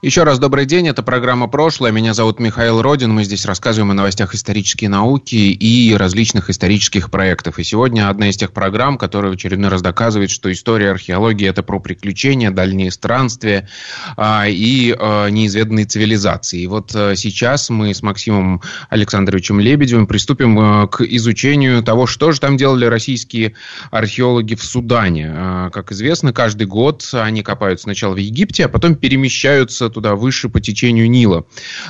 еще 0.00 0.22
раз 0.22 0.38
добрый 0.38 0.64
день, 0.64 0.86
это 0.86 1.02
программа 1.02 1.48
«Прошлое». 1.48 1.90
Меня 1.90 2.14
зовут 2.14 2.38
Михаил 2.38 2.82
Родин. 2.82 3.12
Мы 3.12 3.24
здесь 3.24 3.44
рассказываем 3.44 3.90
о 3.90 3.94
новостях 3.94 4.32
исторической 4.32 4.86
науки 4.86 5.34
и 5.34 5.92
различных 5.92 6.50
исторических 6.50 7.10
проектов. 7.10 7.58
И 7.58 7.64
сегодня 7.64 8.08
одна 8.08 8.28
из 8.30 8.36
тех 8.36 8.52
программ, 8.52 8.96
которая 8.96 9.32
в 9.32 9.34
очередной 9.34 9.70
раз 9.70 9.82
доказывает, 9.82 10.30
что 10.30 10.52
история 10.52 10.92
археологии– 10.92 11.48
это 11.48 11.64
про 11.64 11.80
приключения, 11.80 12.52
дальние 12.52 12.92
странствия 12.92 13.68
а, 14.16 14.46
и 14.46 14.94
а, 14.96 15.30
неизведанные 15.30 15.84
цивилизации. 15.84 16.60
И 16.60 16.66
вот 16.68 16.92
а, 16.94 17.16
сейчас 17.16 17.68
мы 17.68 17.92
с 17.92 18.00
Максимом 18.00 18.62
Александровичем 18.90 19.58
Лебедевым 19.58 20.06
приступим 20.06 20.86
к 20.86 21.00
изучению 21.00 21.82
того, 21.82 22.06
что 22.06 22.30
же 22.30 22.38
там 22.38 22.56
делали 22.56 22.84
российские 22.84 23.54
археологи 23.90 24.54
в 24.54 24.62
Судане. 24.62 25.70
Как 25.72 25.90
известно, 25.90 26.32
каждый 26.32 26.68
год 26.68 27.04
они 27.14 27.42
копают 27.42 27.80
сначала 27.80 28.14
в 28.14 28.18
Египте, 28.18 28.66
а 28.66 28.68
потом 28.68 28.94
перемещаются 28.94 29.87
туда 29.90 30.14
выше 30.14 30.48
по 30.48 30.60
течению 30.60 31.10
Нила. 31.10 31.44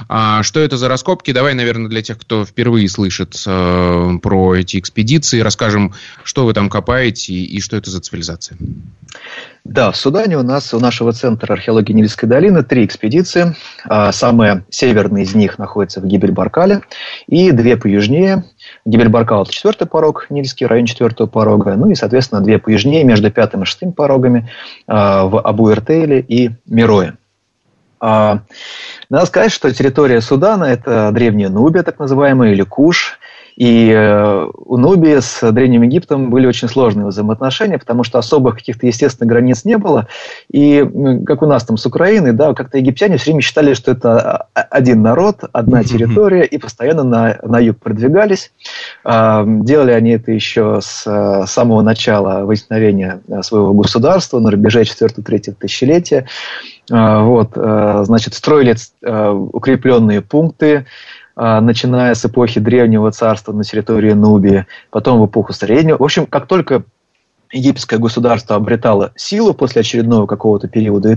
А 0.09 0.43
что 0.43 0.61
это 0.61 0.77
за 0.77 0.89
раскопки? 0.89 1.33
Давай, 1.33 1.55
наверное, 1.55 1.89
для 1.89 2.03
тех, 2.03 2.19
кто 2.19 2.45
впервые 2.45 2.89
слышит 2.89 3.43
э, 3.47 4.11
про 4.23 4.55
эти 4.55 4.79
экспедиции, 4.79 5.41
расскажем, 5.41 5.95
что 6.25 6.45
вы 6.45 6.55
там 6.55 6.69
копаете 6.69 7.33
и, 7.33 7.45
и 7.45 7.61
что 7.61 7.77
это 7.77 7.91
за 7.91 8.01
цивилизация. 8.01 8.59
Да, 9.65 9.91
в 9.91 9.97
Судане 9.97 10.39
у 10.39 10.43
нас, 10.43 10.73
у 10.73 10.81
нашего 10.81 11.13
центра 11.13 11.53
археологии 11.53 11.93
Нильской 11.93 12.27
долины 12.27 12.63
три 12.63 12.87
экспедиции. 12.87 13.55
А, 13.85 14.13
самая 14.13 14.65
северная 14.71 15.23
из 15.23 15.35
них 15.35 15.59
находится 15.59 16.01
в 16.01 16.07
Гибель-Баркале, 16.07 16.83
и 17.27 17.51
две 17.51 17.77
поюжнее. 17.77 18.45
Гибель-Баркал– 18.87 19.43
это 19.45 19.53
четвертый 19.53 19.87
порог, 19.87 20.27
Нильский 20.31 20.67
район 20.67 20.87
четвертого 20.87 21.27
порога, 21.27 21.75
ну 21.75 21.91
и, 21.91 21.95
соответственно, 21.95 22.41
две 22.41 22.59
поюжнее, 22.59 23.05
между 23.05 23.31
пятым 23.31 23.63
и 23.63 23.67
шестым 23.67 23.93
порогами 23.93 24.51
а, 24.87 25.27
в 25.27 25.39
Абу-Эртейле 25.39 26.25
и 26.27 26.51
Мирое. 26.67 27.19
А, 28.01 28.41
надо 29.11 29.27
сказать, 29.27 29.53
что 29.53 29.73
территория 29.73 30.21
Судана– 30.21 30.65
это 30.65 31.11
древняя 31.13 31.49
Нубия, 31.49 31.83
так 31.83 31.99
называемая, 31.99 32.53
или 32.53 32.63
Куш. 32.63 33.19
И 33.59 33.91
э, 33.91 34.51
у 34.55 34.77
Нубии 34.77 35.19
с 35.19 35.51
Древним 35.51 35.83
Египтом 35.83 36.31
были 36.31 36.47
очень 36.47 36.69
сложные 36.69 37.07
взаимоотношения, 37.07 37.77
потому 37.77 38.05
что 38.05 38.21
особых 38.21 38.55
каких-то 38.55 38.87
естественных 38.87 39.33
границ 39.33 39.65
не 39.65 39.77
было. 39.77 40.07
И 40.49 40.89
как 41.27 41.43
у 41.43 41.47
нас 41.47 41.65
там 41.65 41.77
с 41.77 41.85
Украиной, 41.85 42.33
да, 42.35 42.55
как-то 42.55 42.79
египтяне 42.79 43.17
все 43.17 43.33
время 43.33 43.43
считали, 43.43 43.75
что 43.75 43.91
это 43.91 44.47
один 44.53 45.03
народ, 45.03 45.41
одна 45.53 45.83
территория, 45.83 46.45
и 46.45 46.57
постоянно 46.57 47.03
на, 47.03 47.39
на 47.43 47.59
юг 47.59 47.79
продвигались. 47.79 48.53
А, 49.03 49.45
делали 49.45 49.91
они 49.91 50.11
это 50.11 50.31
еще 50.31 50.79
с 50.81 51.03
э, 51.05 51.45
самого 51.49 51.83
начала 51.83 52.45
возникновения 52.45 53.23
э, 53.27 53.43
своего 53.43 53.75
государства, 53.75 54.39
на 54.39 54.53
рубеже 54.53 54.83
4-3 54.83 55.57
тысячелетия. 55.59 56.27
А, 56.91 57.23
вот, 57.23 57.51
значит, 57.55 58.35
строили 58.35 58.75
укрепленные 59.03 60.23
пункты, 60.23 60.87
а, 61.41 61.61
начиная 61.61 62.15
с 62.15 62.25
эпохи 62.25 62.59
Древнего 62.59 63.13
царства 63.13 63.53
на 63.53 63.63
территории 63.63 64.13
Нубии, 64.13 64.67
потом 64.91 65.21
в 65.21 65.27
эпоху 65.27 65.53
Среднего. 65.53 65.97
В 65.97 66.03
общем, 66.03 66.27
как 66.27 66.49
только 66.49 66.83
египетское 67.53 68.01
государство 68.01 68.57
обретало 68.57 69.13
силу 69.15 69.55
после 69.55 69.83
очередного 69.83 70.27
какого-то 70.27 70.67
периода 70.67 71.17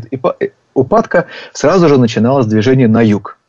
упадка, 0.76 1.26
сразу 1.54 1.90
же 1.90 1.98
начиналось 1.98 2.46
движение 2.46 2.88
на 2.88 3.02
юг. 3.02 3.40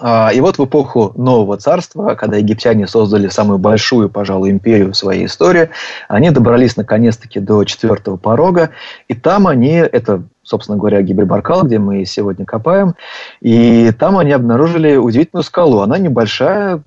А, 0.00 0.30
и 0.32 0.40
вот 0.40 0.58
в 0.58 0.64
эпоху 0.64 1.12
Нового 1.16 1.56
Царства, 1.58 2.14
когда 2.14 2.38
египтяне 2.38 2.86
создали 2.86 3.28
самую 3.28 3.58
большую, 3.58 4.08
пожалуй, 4.08 4.50
империю 4.50 4.92
в 4.92 4.96
своей 4.96 5.26
истории, 5.26 5.70
они 6.08 6.30
добрались 6.30 6.76
наконец-таки 6.76 7.38
до 7.38 7.64
четвертого 7.64 8.16
порога, 8.16 8.70
и 9.08 9.14
там 9.14 9.46
они, 9.46 9.74
это 9.74 10.22
собственно 10.42 10.78
говоря, 10.78 11.00
Гибрибаркал, 11.02 11.62
где 11.62 11.78
мы 11.78 12.04
сегодня 12.04 12.44
копаем. 12.44 12.94
И 13.40 13.92
там 13.92 14.18
они 14.18 14.32
обнаружили 14.32 14.96
удивительную 14.96 15.44
скалу. 15.44 15.78
Она 15.78 15.96
небольшая, 15.96 16.82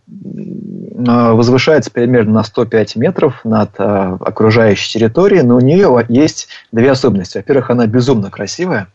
возвышается 0.95 1.89
примерно 1.91 2.33
на 2.33 2.43
105 2.43 2.95
метров 2.97 3.43
над 3.43 3.71
а, 3.77 4.17
окружающей 4.19 4.99
территорией, 4.99 5.41
но 5.41 5.55
у 5.55 5.59
нее 5.59 6.05
есть 6.07 6.49
две 6.71 6.91
особенности. 6.91 7.37
Во-первых, 7.37 7.71
она 7.71 7.87
безумно 7.87 8.29
красивая, 8.29 8.87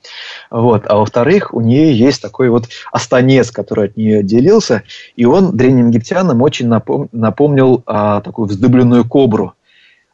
вот, 0.51 0.85
а 0.87 0.97
во-вторых, 0.97 1.53
у 1.53 1.61
нее 1.61 1.93
есть 1.93 2.23
такой 2.23 2.51
вот 2.51 2.69
останец, 2.93 3.51
который 3.51 3.87
от 3.87 3.97
нее 3.97 4.21
отделился, 4.21 4.85
и 5.17 5.25
он 5.25 5.57
древним 5.57 5.89
египтянам 5.89 6.43
очень 6.43 6.69
напомнил 7.13 7.83
а, 7.87 8.21
такую 8.21 8.49
вздыбленную 8.49 9.05
кобру. 9.05 9.55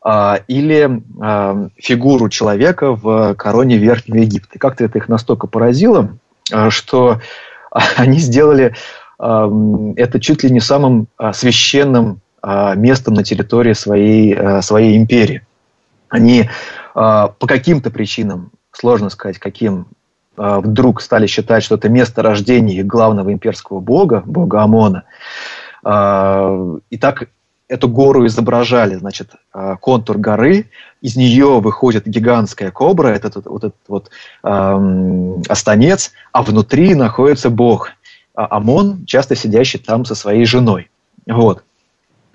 А, 0.07 0.41
или 0.49 1.03
а, 1.23 1.69
фигуру 1.77 2.29
человека 2.29 2.95
в 2.95 3.35
короне 3.37 3.79
Верхнего 3.79 4.19
Египта. 4.19 4.59
как-то 4.59 4.85
это 4.85 4.99
их 4.99 5.09
настолько 5.09 5.47
поразило, 5.47 6.19
а, 6.53 6.69
что 6.69 7.21
они 7.97 8.19
сделали 8.19 8.75
это 9.19 10.21
чуть 10.21 10.43
ли 10.43 10.51
не 10.51 10.61
самым 10.61 11.07
священным 11.33 12.21
местом 12.43 13.15
на 13.15 13.25
территории 13.25 13.73
своей, 13.73 14.61
своей 14.61 14.97
империи. 14.97 15.47
Они 16.09 16.49
по 16.93 17.35
каким-то 17.41 17.91
причинам, 17.91 18.51
сложно 18.73 19.09
сказать, 19.11 19.39
каким, 19.39 19.87
вдруг 20.37 21.01
стали 21.01 21.27
считать, 21.27 21.63
что 21.63 21.77
это 21.77 21.89
место 21.89 22.23
рождения 22.23 22.77
их 22.77 22.87
главного 22.87 23.33
имперского 23.33 23.81
бога, 23.81 24.23
бога 24.27 24.63
Амона. 24.63 25.05
И 25.85 26.99
так 26.99 27.29
эту 27.69 27.89
гору 27.89 28.27
изображали, 28.27 28.95
значит, 28.97 29.31
а, 29.53 29.77
контур 29.77 30.19
горы, 30.19 30.71
из 31.01 31.17
нее 31.17 31.61
выходит 31.61 32.07
гигантская 32.07 32.71
кобра, 32.71 33.09
этот 33.09 33.37
вот 33.47 33.65
этот 33.65 33.75
вот 33.89 34.11
эм, 34.43 35.43
останец, 35.49 36.13
а 36.33 36.43
внутри 36.43 36.95
находится 36.95 37.51
бог 37.51 37.91
а 38.35 38.57
Амон, 38.57 39.07
часто 39.07 39.37
сидящий 39.37 39.79
там 39.79 40.05
со 40.05 40.15
своей 40.15 40.45
женой. 40.45 40.91
Вот. 41.27 41.63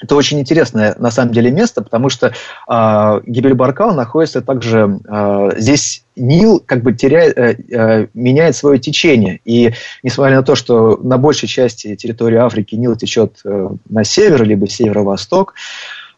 Это 0.02 0.16
очень 0.16 0.40
интересное 0.40 0.96
на 0.98 1.12
самом 1.12 1.34
деле 1.34 1.52
место, 1.52 1.82
потому 1.82 2.10
что 2.10 2.28
э, 2.28 3.22
Гибель-Баркал 3.26 3.94
находится 3.94 4.42
также 4.42 5.00
э, 5.06 5.50
здесь 5.58 6.04
Нил 6.16 6.64
как 6.66 6.84
бы 6.84 6.94
теряет, 6.94 7.38
э, 7.38 7.58
э, 7.70 8.08
меняет 8.14 8.56
свое 8.56 8.80
течение. 8.80 9.42
И 9.44 9.74
несмотря 10.02 10.38
на 10.38 10.44
то, 10.44 10.56
что 10.56 10.98
на 11.04 11.18
большей 11.18 11.50
части 11.50 11.96
территории 11.96 12.38
Африки 12.38 12.76
Нил 12.76 12.96
течет 12.96 13.42
э, 13.44 13.70
на 13.90 14.04
север, 14.06 14.44
либо 14.44 14.70
северо-восток, 14.70 15.56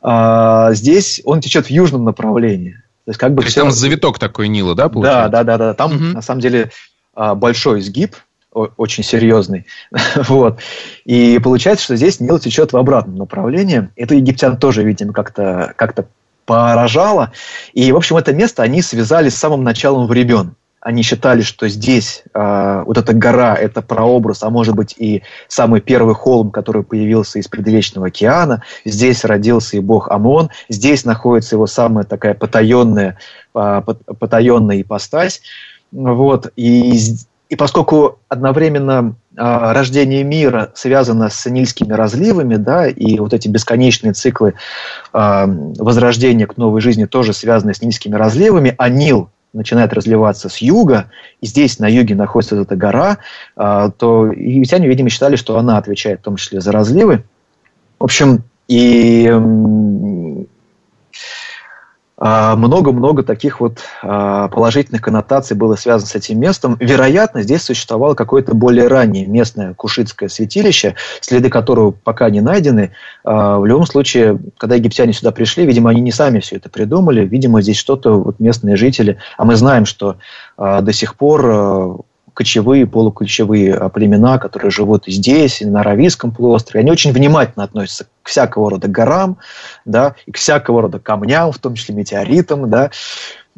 э, 0.04 0.68
здесь 0.74 1.22
он 1.26 1.42
течет 1.42 1.66
в 1.66 1.72
южном 1.72 2.04
направлении. 2.04 2.84
То 3.06 3.10
есть, 3.10 3.20
как 3.20 3.32
бы 3.32 3.38
то 3.38 3.46
есть 3.46 3.54
все... 3.54 3.62
там 3.62 3.72
завиток 3.72 4.20
такой 4.20 4.48
Нила, 4.48 4.76
да, 4.76 4.90
получается? 4.90 5.30
Да, 5.30 5.44
да, 5.44 5.58
да, 5.58 5.66
да. 5.70 5.74
Там 5.74 5.96
угу. 5.96 6.04
на 6.04 6.22
самом 6.22 6.42
деле 6.42 6.70
большой 7.16 7.80
изгиб, 7.80 8.16
очень 8.52 9.04
серьезный. 9.04 9.66
вот. 10.16 10.60
И 11.06 11.40
получается, 11.44 11.86
что 11.86 11.96
здесь 11.96 12.20
Нил 12.20 12.40
течет 12.40 12.74
в 12.74 12.78
обратном 12.78 13.16
направлении. 13.16 13.90
Это 13.96 14.16
египтян 14.16 14.58
тоже, 14.58 14.84
видимо, 14.84 15.14
как-то 15.14 15.74
как 15.78 15.96
поражало. 16.46 17.32
И, 17.74 17.92
в 17.92 17.96
общем, 17.96 18.18
это 18.18 18.34
место 18.34 18.64
они 18.64 18.82
связали 18.82 19.30
с 19.30 19.38
самым 19.38 19.64
началом 19.64 20.08
времен. 20.08 20.56
Они 20.82 21.04
считали, 21.04 21.42
что 21.42 21.70
здесь 21.70 22.24
э, 22.34 22.84
вот 22.86 22.98
эта 22.98 23.14
гора– 23.14 23.56
это 23.60 23.84
прообраз, 23.84 24.42
а 24.42 24.50
может 24.50 24.76
быть 24.76 24.96
и 24.98 25.22
самый 25.48 25.80
первый 25.80 26.16
холм, 26.16 26.50
который 26.50 26.82
появился 26.82 27.38
из 27.38 27.48
предвечного 27.48 28.08
океана. 28.08 28.64
Здесь 28.84 29.24
родился 29.24 29.78
и 29.78 29.80
бог 29.80 30.10
Амон. 30.10 30.50
Здесь 30.70 31.06
находится 31.06 31.56
его 31.56 31.68
самая 31.68 32.04
такая 32.04 32.34
потаенная, 32.34 33.20
э, 33.54 33.82
потаенная 34.20 34.82
ипостась. 34.82 35.44
Вот. 35.92 36.52
И 36.56 37.00
и 37.52 37.58
поскольку 37.58 38.20
одновременно 38.30 39.14
э, 39.36 39.42
рождение 39.74 40.24
мира 40.24 40.72
связано 40.74 41.30
с 41.30 41.46
нильскими 41.50 41.92
разливами, 41.92 42.56
да, 42.56 42.88
и 42.88 43.20
вот 43.20 43.34
эти 43.34 43.50
бесконечные 43.50 44.14
циклы 44.14 44.54
э, 45.14 45.46
возрождения 45.78 46.48
к 46.48 46.56
новой 46.56 46.80
жизни 46.80 47.04
тоже 47.04 47.34
связаны 47.34 47.74
с 47.74 47.82
нильскими 47.82 48.16
разливами, 48.16 48.74
а 48.78 48.88
Нил 48.88 49.30
начинает 49.52 49.92
разливаться 49.92 50.48
с 50.48 50.60
юга, 50.60 51.08
и 51.42 51.46
здесь 51.46 51.78
на 51.78 51.90
юге 51.90 52.16
находится 52.16 52.56
эта 52.56 52.78
гора, 52.78 53.18
э, 53.58 53.92
то 53.98 54.28
египтяне, 54.28 54.88
видимо, 54.88 55.10
считали, 55.10 55.36
что 55.36 55.58
она 55.58 55.78
отвечает 55.78 56.22
в 56.22 56.24
том 56.24 56.38
числе 56.38 56.62
за 56.62 56.72
разливы. 56.72 57.26
В 58.00 58.06
общем, 58.06 58.46
и 58.70 59.30
много-много 62.22 63.24
таких 63.24 63.60
вот 63.60 63.80
а, 64.04 64.48
положительных 64.50 65.02
коннотаций 65.02 65.58
было 65.58 65.76
связано 65.76 66.08
с 66.08 66.14
этим 66.14 66.40
местом. 66.40 66.78
Вероятно, 66.80 67.42
здесь 67.42 67.64
существовало 67.64 68.14
какое-то 68.14 68.54
более 68.54 68.88
раннее 68.88 69.26
местное 69.26 69.74
кушитское 69.74 70.30
святилище, 70.30 70.96
следы 71.20 71.50
которого 71.50 71.90
пока 71.90 72.30
не 72.30 72.42
найдены. 72.42 72.92
А, 73.24 73.58
в 73.58 73.66
любом 73.66 73.88
случае, 73.88 74.40
когда 74.58 74.76
египтяне 74.76 75.14
сюда 75.14 75.32
пришли, 75.32 75.66
видимо, 75.66 75.90
они 75.90 76.02
не 76.02 76.12
сами 76.12 76.42
все 76.42 76.58
это 76.58 76.70
придумали. 76.70 77.26
Видимо, 77.26 77.64
здесь 77.64 77.78
что-то 77.78 78.22
вот 78.22 78.40
местные 78.40 78.76
жители. 78.76 79.18
А 79.38 79.46
мы 79.46 79.56
знаем, 79.56 79.86
что 79.86 80.18
до 80.58 80.94
сих 80.94 81.16
пор 81.16 82.04
кочевые, 82.34 82.88
полукочевые 82.88 83.74
а, 83.74 83.90
племена, 83.90 84.38
которые 84.38 84.72
живут 84.72 85.04
здесь, 85.08 85.62
и 85.62 85.66
на 85.66 85.82
Аравийском 85.82 86.32
полуострове, 86.32 86.82
они 86.82 86.92
очень 86.92 87.12
внимательно 87.12 87.64
относятся 87.64 88.06
к 88.24 88.30
всякого 88.30 88.72
рода 88.72 88.88
горам, 88.88 89.38
да, 89.86 90.16
и 90.26 90.32
к 90.32 90.38
всякого 90.38 90.84
рода 90.84 91.00
камням, 91.00 91.52
в 91.52 91.60
том 91.60 91.76
числе 91.76 91.96
метеоритам, 91.96 92.70
да, 92.70 92.92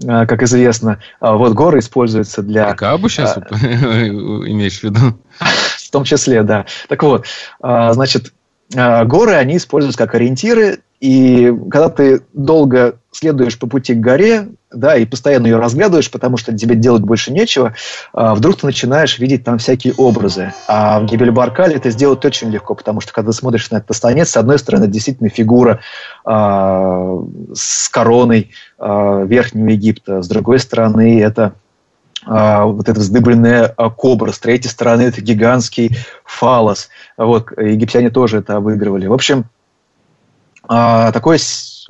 а, 0.08 0.26
как 0.26 0.44
известно. 0.44 1.00
А 1.20 1.34
вот 1.34 1.54
горы 1.54 1.80
используются 1.80 2.42
для... 2.42 2.72
И 2.72 2.76
Кабу 2.76 3.10
сейчас 3.10 3.38
имеешь 3.52 4.80
в 4.80 4.84
виду? 4.84 5.00
В 5.40 5.92
том 5.94 6.06
числе, 6.06 6.42
да. 6.42 6.66
Так 6.90 7.04
вот, 7.04 7.28
значит, 7.60 8.34
горы, 8.72 9.34
они 9.34 9.58
используются 9.58 9.98
как 9.98 10.16
ориентиры, 10.16 10.80
и 11.04 11.54
когда 11.70 11.90
ты 11.90 12.22
долго 12.32 12.96
следуешь 13.12 13.60
по 13.60 13.68
пути 13.68 13.94
к 13.94 14.00
горе, 14.00 14.48
да, 14.72 14.96
и 14.96 15.06
постоянно 15.06 15.48
ее 15.48 15.58
разглядываешь, 15.58 16.10
потому 16.10 16.38
что 16.38 16.58
тебе 16.58 16.76
делать 16.76 17.02
больше 17.02 17.34
нечего, 17.34 17.76
а, 18.14 18.34
вдруг 18.36 18.62
ты 18.62 18.66
начинаешь 18.66 19.20
видеть 19.20 19.44
там 19.44 19.58
всякие 19.58 19.94
образы. 19.98 20.54
А 20.68 21.02
в 21.02 21.06
Гибель-Баркале 21.06 21.76
это 21.76 21.90
сделать 21.90 22.24
очень 22.24 22.50
легко, 22.50 22.74
потому 22.74 23.02
что 23.02 23.12
когда 23.12 23.34
смотришь 23.34 23.70
на 23.70 23.78
этот 23.78 23.96
станец, 23.98 24.30
с 24.30 24.38
одной 24.38 24.58
стороны, 24.58 24.88
действительно 24.88 25.30
фигура 25.30 25.82
а, 26.24 27.18
с 27.54 27.90
короной 27.90 28.52
а, 28.80 29.24
Верхнего 29.24 29.70
Египта, 29.70 30.22
с 30.22 30.28
другой 30.30 30.60
стороны, 30.60 31.22
это 31.22 31.54
вот 32.26 32.90
эта 32.90 33.00
вздыбленная 33.00 33.74
а, 33.76 33.90
кобра, 33.90 34.32
с 34.32 34.40
третьей 34.40 34.70
стороны 34.70 35.04
это 35.04 35.22
гигантский 35.22 35.98
фалос. 36.26 36.90
Вот, 37.18 37.52
египтяне 37.58 38.10
тоже 38.10 38.40
это 38.40 38.58
обыгрывали. 38.58 39.08
В 39.08 39.14
общем, 39.14 39.46
а, 40.68 41.12
такое 41.12 41.40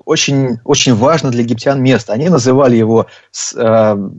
очень, 0.06 0.60
очень 0.64 0.96
важно 0.96 1.32
для 1.32 1.44
египтян 1.44 1.82
место. 1.82 2.14
Они 2.14 2.30
называли 2.30 2.76
его, 2.76 3.08
э, 3.56 4.10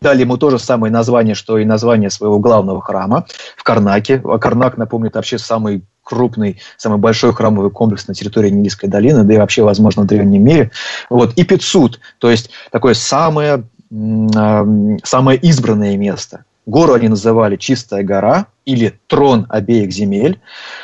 дали 0.00 0.20
ему 0.20 0.36
то 0.36 0.50
же 0.50 0.58
самое 0.58 0.92
название, 0.92 1.34
что 1.34 1.58
и 1.58 1.64
название 1.64 2.10
своего 2.10 2.38
главного 2.38 2.80
храма 2.80 3.26
в 3.56 3.62
Карнаке. 3.62 4.22
А 4.24 4.38
Карнак, 4.38 4.76
напомню, 4.76 5.08
это 5.08 5.18
вообще 5.18 5.38
самый 5.38 5.84
крупный, 6.02 6.60
самый 6.78 6.98
большой 6.98 7.34
храмовый 7.34 7.70
комплекс 7.70 8.08
на 8.08 8.14
территории 8.14 8.48
Нильской 8.48 8.88
долины, 8.88 9.24
да 9.24 9.34
и 9.34 9.38
вообще, 9.38 9.62
возможно, 9.62 10.02
в 10.02 10.06
древнем 10.06 10.42
мире. 10.42 10.70
Вот. 11.10 11.34
И 11.34 11.44
Пицут, 11.44 12.00
то 12.18 12.30
есть 12.30 12.50
такое 12.70 12.94
самое, 12.94 13.64
самое 13.90 15.38
избранное 15.38 15.96
место. 15.96 16.44
Гору 16.66 16.92
они 16.92 17.08
называли 17.08 17.56
«Чистая 17.56 18.02
гора» 18.02 18.46
или 18.66 19.00
«Трон 19.06 19.46
обеих 19.48 19.90
земель». 19.90 20.40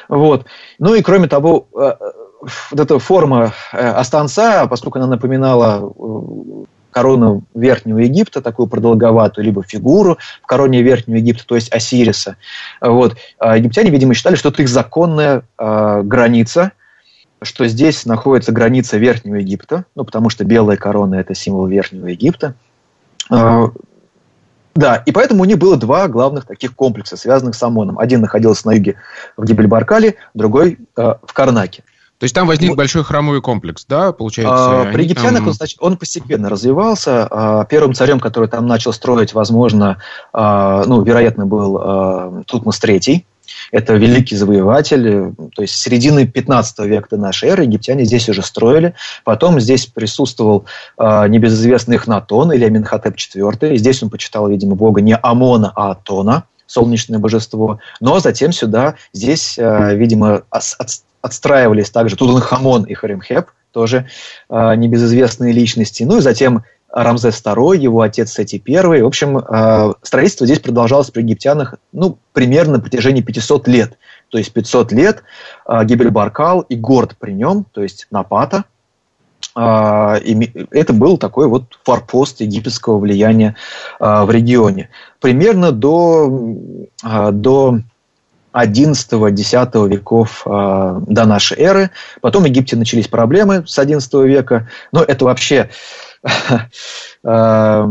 Вот. 0.09 0.47
Ну 0.79 0.95
и 0.95 1.03
кроме 1.03 1.29
того, 1.29 1.67
э, 1.79 1.93
вот 2.71 2.81
эта 2.81 2.99
форма 2.99 3.53
э, 3.73 3.87
останца, 3.91 4.67
поскольку 4.67 4.99
она 4.99 5.06
напоминала 5.06 5.93
э, 5.95 6.65
корону 6.91 7.43
Верхнего 7.55 7.99
Египта, 7.99 8.41
такую 8.41 8.69
продолговатую, 8.69 9.45
либо 9.45 9.62
фигуру 9.62 10.17
в 10.43 10.47
короне 10.47 10.81
Верхнего 10.83 11.17
Египта, 11.17 11.45
то 11.47 11.56
есть 11.56 11.73
Осириса. 11.73 12.37
Вот. 12.81 13.17
А 13.39 13.56
египтяне, 13.56 13.91
видимо, 13.91 14.15
считали, 14.15 14.37
что 14.37 14.49
это 14.51 14.62
их 14.62 14.69
законная 14.69 15.43
э, 15.59 16.03
граница, 16.03 16.73
что 17.43 17.67
здесь 17.67 18.06
находится 18.06 18.53
граница 18.53 18.97
Верхнего 18.97 19.37
Египта, 19.37 19.85
ну, 19.95 20.05
потому 20.05 20.31
что 20.31 20.45
белая 20.45 20.77
корона– 20.77 21.15
это 21.17 21.35
символ 21.35 21.67
Верхнего 21.67 22.06
Египта. 22.06 22.55
Э, 23.31 23.69
да, 24.75 24.97
и 25.06 25.12
поэтому 25.12 25.43
у 25.43 25.44
них 25.44 25.59
было 25.59 25.76
два 25.76 26.09
главных 26.09 26.47
таких 26.47 26.75
комплекса, 26.75 27.17
связанных 27.17 27.55
с 27.55 27.62
Амоном. 27.62 27.99
Один 27.99 28.21
находился 28.21 28.67
на 28.67 28.73
юге 28.73 28.97
в 29.37 29.44
Гибель-Баркале, 29.44 30.15
другой 30.35 30.79
э, 30.97 31.15
в 31.23 31.32
Карнаке. 31.32 31.85
То 32.19 32.25
есть 32.25 32.35
там 32.35 32.47
возник 32.47 32.71
ну, 32.71 32.76
большой 32.76 33.05
храмовый 33.05 33.41
комплекс, 33.43 33.85
да, 33.88 34.12
получается? 34.12 34.82
А, 34.82 34.93
при 34.93 35.03
египтянах 35.03 35.44
там... 35.59 35.69
он, 35.81 35.97
постепенно 35.97 36.49
развивался. 36.49 37.26
А, 37.31 37.65
первым 37.65 37.93
царем, 37.93 38.21
который 38.21 38.49
там 38.49 38.67
начал 38.67 38.93
строить, 38.93 39.35
возможно, 39.35 39.99
а, 40.32 40.85
ну, 40.87 41.03
вероятно, 41.03 41.44
был 41.44 41.79
а, 41.79 42.43
Тутмос 42.47 42.82
III. 42.82 43.25
Это 43.73 43.94
великий 43.94 44.37
завоеватель, 44.37 45.35
то 45.55 45.62
есть 45.62 45.76
середины 45.76 46.26
15 46.26 46.79
века 46.81 47.08
до 47.11 47.17
нашей 47.17 47.50
эры 47.50 47.64
египтяне 47.64 48.05
здесь 48.05 48.29
уже 48.29 48.43
строили. 48.43 48.94
Потом 49.25 49.61
здесь 49.61 49.87
присутствовал 49.87 50.67
э, 50.99 51.29
небезызвестный 51.29 51.96
Эхнатон 51.96 52.52
или 52.52 52.64
Аминхотеп 52.64 53.14
IV. 53.17 53.75
И 53.75 53.79
здесь 53.79 54.02
он 54.02 54.11
почитал, 54.11 54.49
видимо, 54.49 54.75
бога 54.75 55.00
не 55.00 55.17
Амона, 55.17 55.73
а 55.75 55.93
Атона, 55.93 56.44
солнечное 56.67 57.19
божество. 57.19 57.79
Но 58.00 58.19
затем 58.20 58.52
сюда, 58.52 58.94
здесь, 59.12 59.58
э, 59.58 59.94
видимо, 59.94 60.43
отстраивались 61.20 61.91
также 61.91 62.17
Тутанхамон 62.17 62.85
и 62.85 62.94
Харимхеп, 62.94 63.46
тоже 63.73 64.06
э, 64.49 64.75
небезызвестные 64.76 65.52
личности. 65.52 66.05
Ну 66.05 66.19
и 66.19 66.20
затем 66.20 66.64
Рамзес 66.94 67.43
II, 67.44 67.76
его 67.76 68.00
отец 68.02 68.32
Сети 68.32 68.62
I. 68.67 69.02
В 69.02 69.06
общем, 69.06 69.38
э, 69.38 69.93
строительство 70.02 70.46
здесь 70.46 70.61
продолжалось 70.61 71.11
при 71.11 71.23
египтянах 71.23 71.75
ну, 71.93 72.19
примерно 72.32 72.75
на 72.75 72.81
протяжении 72.81 73.20
500 73.20 73.67
лет. 73.69 73.99
То 74.31 74.38
есть 74.38 74.52
500 74.52 74.93
лет 74.93 75.25
э, 75.67 75.85
Гибель-Баркал 75.85 76.61
и 76.69 76.76
город 76.76 77.17
при 77.19 77.32
нем, 77.32 77.67
то 77.73 77.82
есть 77.82 78.06
Напата, 78.12 78.64
э, 79.56 79.61
это 80.70 80.93
был 80.93 81.19
такой 81.19 81.49
вот 81.49 81.64
форпост 81.82 82.41
египетского 82.41 82.99
влияния 82.99 83.56
в 83.99 84.31
регионе. 84.31 84.91
Примерно 85.20 85.73
до, 85.73 86.56
до 87.02 87.81
11-10 88.55 89.89
веков 89.89 90.43
э, 90.47 91.01
до 91.06 91.25
нашей 91.25 91.59
эры. 91.59 91.91
Потом 92.21 92.45
в 92.45 92.47
Египте 92.47 92.77
начались 92.77 93.09
проблемы 93.09 93.65
с 93.67 93.79
11 93.79 94.15
века. 94.25 94.69
Но 94.93 95.03
это 95.03 95.25
вообще 95.25 95.71
э, 97.25 97.85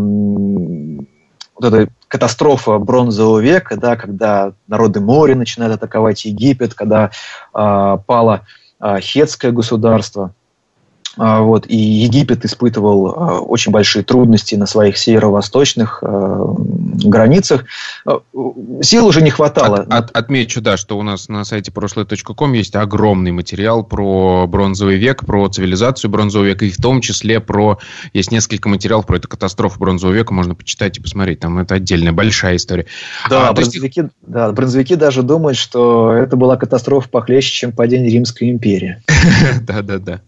вот 1.56 1.65
эта 1.65 1.89
катастрофа 2.07 2.77
бронзового 2.77 3.39
века, 3.39 3.75
да, 3.75 3.95
когда 3.95 4.54
народы 4.68 5.01
моря 5.01 5.36
начинают 5.36 5.75
атаковать 5.75 6.25
Египет, 6.25 6.74
когда 6.74 7.12
э, 7.54 7.98
пало 8.06 8.42
э, 8.80 9.00
хетское 9.01 9.51
государство– 9.51 10.33
вот, 11.15 11.65
и 11.68 11.77
Египет 11.77 12.44
испытывал 12.44 13.07
а, 13.07 13.39
очень 13.39 13.71
большие 13.71 14.04
трудности 14.04 14.56
на 14.56 14.65
своих 14.65 14.98
северо-восточных 14.98 16.00
э, 16.01 16.45
границах. 17.06 17.65
Сил 18.81 19.06
уже 19.06 19.21
не 19.21 19.30
хватало. 19.30 19.80
От, 19.81 19.94
от, 19.94 20.18
отмечу, 20.18 20.60
да, 20.62 20.75
что 20.75 20.98
у 20.98 21.04
нас 21.04 21.30
на 21.30 21.44
сайте 21.44 21.71
прошлое.ком 21.71 22.54
есть 22.54 22.75
огромный 22.75 23.31
материал 23.31 23.83
про 23.83 24.48
бронзовый 24.48 24.98
век, 24.98 25.24
про 25.25 25.48
цивилизацию 25.50 26.10
бронзового 26.10 26.48
века, 26.48 26.65
и 26.65 26.71
в 26.71 26.77
том 26.77 27.01
числе 27.01 27.39
про... 27.39 27.77
Есть 28.13 28.32
несколько 28.32 28.67
материалов 28.70 29.05
про 29.05 29.17
эту 29.17 29.27
катастрофу 29.27 29.79
бронзового 29.79 30.15
века, 30.15 30.34
можно 30.34 30.55
почитать 30.55 30.98
и 30.98 31.01
посмотреть. 31.01 31.39
Там 31.39 31.60
это 31.60 31.75
отдельная 31.75 32.12
большая 32.12 32.55
история. 32.55 32.88
Да, 33.29 33.50
а, 33.50 33.53
бронзовики, 33.53 34.01
есть... 34.01 34.13
да, 34.24 34.51
бронзовики 34.51 34.96
даже 34.96 35.22
думают, 35.22 35.58
что 35.58 36.12
это 36.12 36.36
была 36.36 36.58
катастрофа 36.58 37.08
похлеще, 37.08 37.53
чем 37.53 37.72
падение 37.72 38.10
Римской 38.10 38.50
империи. 38.50 38.98
Да-да-да. 39.62 40.22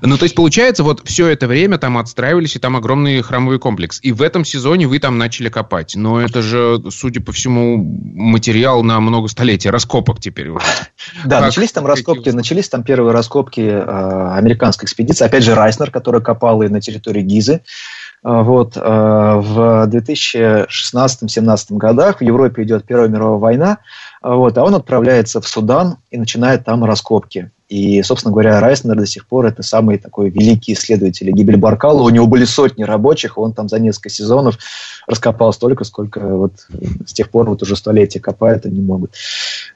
Ну, 0.00 0.16
то 0.16 0.24
есть, 0.24 0.34
получается, 0.34 0.82
вот 0.82 1.02
все 1.04 1.28
это 1.28 1.46
время 1.46 1.78
там 1.78 1.98
отстраивались, 1.98 2.56
и 2.56 2.58
там 2.58 2.76
огромный 2.76 3.22
храмовый 3.22 3.58
комплекс. 3.58 3.98
И 4.02 4.12
в 4.12 4.22
этом 4.22 4.44
сезоне 4.44 4.86
вы 4.86 4.98
там 4.98 5.18
начали 5.18 5.48
копать. 5.48 5.94
Но 5.96 6.20
это 6.20 6.42
же, 6.42 6.82
судя 6.90 7.20
по 7.20 7.32
всему, 7.32 7.76
материал 7.78 8.82
на 8.82 9.00
много 9.00 9.28
столетий, 9.28 9.70
раскопок 9.70 10.20
теперь 10.20 10.48
уже. 10.48 10.64
Да, 11.24 11.40
начались 11.40 11.72
там 11.72 11.86
раскопки, 11.86 12.28
начались 12.30 12.68
там 12.68 12.82
первые 12.82 13.12
раскопки 13.12 13.60
э, 13.60 14.32
американской 14.34 14.86
экспедиции. 14.86 15.24
Опять 15.24 15.44
же, 15.44 15.54
Райснер, 15.54 15.90
который 15.90 16.22
копал 16.22 16.62
и 16.62 16.68
на 16.68 16.80
территории 16.80 17.22
Гизы. 17.22 17.62
Э, 18.24 18.42
вот, 18.42 18.76
э, 18.76 18.80
в 18.80 19.88
2016-2017 19.88 21.76
годах 21.76 22.18
в 22.18 22.22
Европе 22.22 22.62
идет 22.62 22.84
Первая 22.84 23.08
мировая 23.08 23.38
война, 23.38 23.78
вот, 24.22 24.56
а 24.58 24.64
он 24.64 24.74
отправляется 24.74 25.40
в 25.40 25.48
Судан 25.48 25.96
и 26.10 26.18
начинает 26.18 26.64
там 26.64 26.84
раскопки. 26.84 27.50
И, 27.72 28.02
собственно 28.02 28.32
говоря, 28.32 28.60
Райснер 28.60 28.96
до 28.96 29.06
сих 29.06 29.26
пор 29.26 29.46
это 29.46 29.62
самый 29.62 29.96
такой 29.96 30.28
великий 30.28 30.74
исследователь 30.74 31.30
гибель 31.30 31.56
Баркала. 31.56 32.02
У 32.02 32.10
него 32.10 32.26
были 32.26 32.44
сотни 32.44 32.82
рабочих, 32.82 33.38
он 33.38 33.54
там 33.54 33.70
за 33.70 33.78
несколько 33.78 34.10
сезонов 34.10 34.58
раскопал 35.06 35.54
столько, 35.54 35.84
сколько 35.84 36.20
вот 36.20 36.52
с 37.06 37.14
тех 37.14 37.30
пор 37.30 37.48
вот 37.48 37.62
уже 37.62 37.74
столетия 37.74 38.20
копают, 38.20 38.66
они 38.66 38.82
могут 38.82 39.14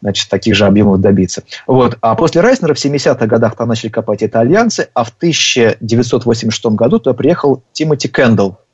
значит, 0.03 0.29
таких 0.29 0.55
же 0.55 0.67
объемов 0.67 1.01
добиться. 1.01 1.43
Вот. 1.67 1.97
А 2.03 2.15
после 2.17 2.43
Райснера 2.43 2.75
в 2.75 2.85
70-х 2.85 3.27
годах 3.27 3.57
там 3.57 3.71
начали 3.71 3.89
копать 3.89 4.23
итальянцы, 4.23 4.91
а 4.93 5.03
в 5.03 5.09
1986 5.17 6.67
году 6.67 6.99
туда 6.99 7.15
приехал 7.15 7.63
Тимоти 7.73 8.09
Кендалл, 8.09 8.59
а, 8.59 8.66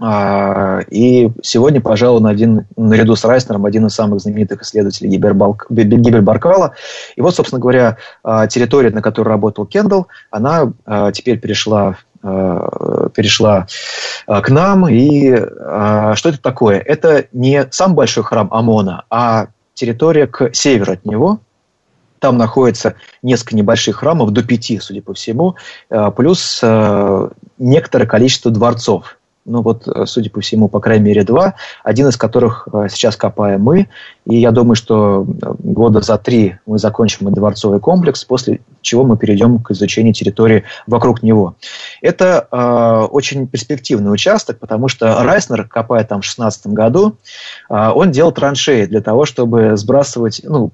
и 0.00 1.30
сегодня, 1.42 1.80
пожалуй, 1.80 2.20
он 2.20 2.26
один, 2.26 2.66
наряду 2.76 3.14
с 3.14 3.24
Райснером, 3.24 3.64
один 3.64 3.86
из 3.86 3.94
самых 3.94 4.20
знаменитых 4.20 4.62
исследователей 4.62 5.08
Гибель-Баркала. 5.10 6.72
И 7.14 7.20
вот, 7.20 7.36
собственно 7.36 7.60
говоря, 7.60 7.96
а, 8.24 8.48
территория, 8.48 8.90
на 8.90 9.02
которой 9.02 9.28
работал 9.28 9.66
Кендалл, 9.66 10.08
она 10.30 10.72
а, 10.84 11.12
теперь 11.12 11.38
перешла 11.38 11.98
перешла 13.14 13.66
к 14.26 14.48
нам. 14.48 14.88
И 14.88 15.36
что 15.36 16.28
это 16.30 16.40
такое? 16.40 16.78
Это 16.78 17.26
не 17.32 17.66
сам 17.70 17.94
большой 17.94 18.24
храм 18.24 18.48
Амона, 18.50 19.04
а 19.10 19.48
территория 19.74 20.26
к 20.26 20.54
северу 20.54 20.94
от 20.94 21.04
него. 21.04 21.40
Там 22.20 22.38
находится 22.38 22.94
несколько 23.20 23.56
небольших 23.56 23.96
храмов, 23.96 24.30
до 24.30 24.42
пяти, 24.42 24.78
судя 24.78 25.02
по 25.02 25.12
всему, 25.12 25.56
плюс 26.16 26.62
некоторое 27.58 28.06
количество 28.06 28.50
дворцов 28.50 29.18
ну 29.44 29.62
вот, 29.62 29.86
э, 29.86 30.06
судя 30.06 30.30
по 30.30 30.40
всему, 30.40 30.68
по 30.68 30.80
крайней 30.80 31.04
мере, 31.04 31.24
два, 31.24 31.54
один 31.82 32.08
из 32.08 32.16
которых 32.16 32.66
э, 32.72 32.86
сейчас 32.90 33.16
копаем 33.16 33.62
мы, 33.62 33.88
и 34.24 34.36
я 34.36 34.50
думаю, 34.50 34.74
что 34.74 35.24
э, 35.24 35.54
года 35.58 36.00
за 36.00 36.16
три 36.16 36.58
мы 36.66 36.78
закончим 36.78 37.28
и 37.28 37.32
дворцовый 37.32 37.80
комплекс, 37.80 38.24
после 38.24 38.60
чего 38.80 39.04
мы 39.04 39.16
перейдем 39.16 39.58
к 39.58 39.70
изучению 39.72 40.14
территории 40.14 40.64
вокруг 40.86 41.22
него. 41.22 41.56
Это 42.00 42.48
э, 42.50 43.06
очень 43.10 43.46
перспективный 43.46 44.12
участок, 44.12 44.58
потому 44.58 44.88
что 44.88 45.22
Райснер, 45.22 45.68
копая 45.68 46.04
там 46.04 46.18
в 46.18 46.24
2016 46.24 46.68
году, 46.68 47.16
э, 47.68 47.90
он 47.94 48.10
делал 48.10 48.32
траншеи 48.32 48.86
для 48.86 49.02
того, 49.02 49.26
чтобы 49.26 49.76
сбрасывать, 49.76 50.40
ну, 50.44 50.70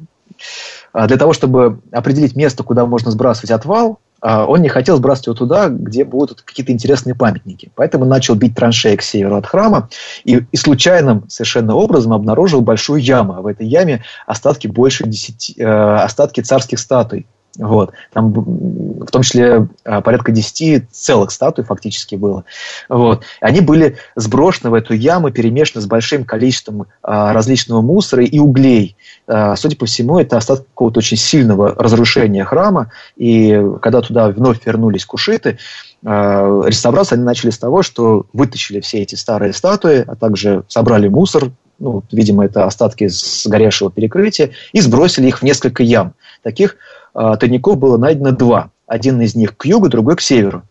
для 0.94 1.16
того, 1.18 1.32
чтобы 1.34 1.80
определить 1.92 2.34
место, 2.34 2.62
куда 2.62 2.86
можно 2.86 3.10
сбрасывать 3.10 3.50
отвал, 3.50 3.98
он 4.22 4.62
не 4.62 4.68
хотел 4.68 4.96
сбрасывать 4.96 5.26
его 5.26 5.36
туда, 5.36 5.68
где 5.68 6.04
будут 6.04 6.42
какие-то 6.42 6.72
интересные 6.72 7.14
памятники. 7.14 7.70
Поэтому 7.74 8.04
начал 8.04 8.34
бить 8.34 8.54
траншеи 8.54 8.96
к 8.96 9.02
северу 9.02 9.36
от 9.36 9.46
храма 9.46 9.88
и, 10.24 10.42
и 10.50 10.56
случайным 10.56 11.28
совершенно 11.28 11.74
образом 11.74 12.12
обнаружил 12.12 12.60
большую 12.60 13.00
яму. 13.00 13.34
А 13.34 13.40
в 13.40 13.46
этой 13.46 13.66
яме 13.66 14.04
остатки 14.26 14.66
больше 14.66 15.06
десяти, 15.06 15.54
э, 15.56 15.64
остатки 15.64 16.40
царских 16.40 16.78
статуй. 16.78 17.26
Вот. 17.58 17.92
Там 18.12 18.32
в 18.32 19.10
том 19.10 19.22
числе 19.22 19.68
а, 19.84 20.00
порядка 20.00 20.30
10 20.30 20.90
целых 20.90 21.30
статуй 21.32 21.64
фактически 21.64 22.14
было. 22.14 22.44
Вот. 22.88 23.24
Они 23.40 23.60
были 23.60 23.96
сброшены 24.14 24.70
в 24.70 24.74
эту 24.74 24.94
яму, 24.94 25.30
перемешаны 25.30 25.82
с 25.82 25.86
большим 25.86 26.24
количеством 26.24 26.86
а, 27.02 27.32
различного 27.32 27.80
мусора 27.80 28.24
и 28.24 28.38
углей. 28.38 28.96
А, 29.26 29.56
судя 29.56 29.76
по 29.76 29.86
всему, 29.86 30.18
это 30.18 30.36
остаток 30.36 30.66
какого-то 30.68 30.98
очень 30.98 31.16
сильного 31.16 31.74
разрушения 31.74 32.44
храма. 32.44 32.92
И 33.16 33.60
когда 33.82 34.00
туда 34.00 34.28
вновь 34.28 34.64
вернулись 34.64 35.04
кушиты, 35.04 35.58
а, 36.04 36.62
реставрацию 36.64 37.16
они 37.16 37.24
начали 37.24 37.50
с 37.50 37.58
того, 37.58 37.82
что 37.82 38.26
вытащили 38.32 38.80
все 38.80 39.02
эти 39.02 39.16
старые 39.16 39.52
статуи, 39.52 40.04
а 40.06 40.14
также 40.14 40.62
собрали 40.68 41.08
мусор, 41.08 41.50
ну, 41.80 42.04
видимо, 42.12 42.44
это 42.44 42.66
остатки 42.66 43.08
сгоревшего 43.08 43.90
перекрытия, 43.90 44.50
и 44.72 44.80
сбросили 44.80 45.28
их 45.28 45.38
в 45.38 45.42
несколько 45.42 45.82
ям. 45.82 46.12
Таких 46.42 46.76
тайников 47.12 47.78
было 47.78 47.96
найдено 47.96 48.32
два. 48.32 48.70
Один 48.86 49.20
из 49.20 49.34
них 49.34 49.56
к 49.56 49.64
югу, 49.66 49.88
другой 49.88 50.16
к 50.16 50.20
северу. 50.20 50.62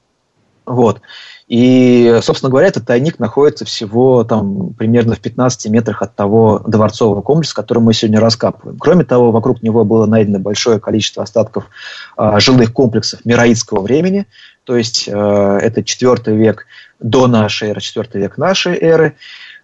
Вот. 0.66 1.02
И, 1.50 2.20
собственно 2.22 2.52
говоря, 2.52 2.68
этот 2.68 2.86
тайник 2.86 3.18
находится 3.18 3.66
всего 3.66 4.24
там, 4.24 4.76
примерно 4.76 5.16
в 5.16 5.20
15 5.20 5.72
метрах 5.72 6.04
от 6.04 6.16
того 6.16 6.60
дворцового 6.60 7.24
комплекса, 7.24 7.56
который 7.56 7.80
мы 7.80 7.96
сегодня 7.96 8.20
раскапываем. 8.20 8.78
Кроме 8.78 9.04
того, 9.04 9.32
вокруг 9.32 9.64
него 9.64 9.84
было 9.84 10.06
найдено 10.06 10.38
большое 10.38 10.80
количество 10.80 11.24
остатков 11.24 11.66
э, 12.18 12.40
жилых 12.40 12.72
комплексов 12.72 13.26
мираитского 13.26 13.82
времени, 13.82 14.28
то 14.64 14.78
есть 14.78 15.08
э, 15.08 15.12
это 15.12 15.84
4 15.84 16.38
век 16.38 16.68
до 17.00 17.26
нашей 17.26 17.70
эры, 17.70 17.82
4 17.82 18.08
век 18.14 18.38
нашей 18.38 18.78
эры. 18.78 19.16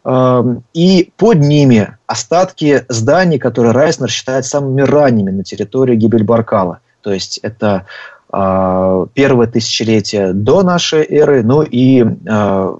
И 0.06 1.12
под 1.18 1.40
ними 1.40 1.98
остатки 2.06 2.86
зданий, 2.90 3.40
которые 3.40 3.72
Райснер 3.72 4.10
считает 4.10 4.46
самыми 4.46 4.82
ранними 4.82 5.32
на 5.32 5.44
территории 5.44 5.96
Гибельбаркала. 5.96 6.80
То 7.02 7.12
есть 7.12 7.40
это 7.40 7.86
а, 8.30 9.06
первое 9.14 9.48
тысячелетие 9.48 10.34
до 10.34 10.62
нашей 10.62 11.06
эры, 11.06 11.42
ну 11.44 11.62
и 11.62 12.06
а, 12.28 12.78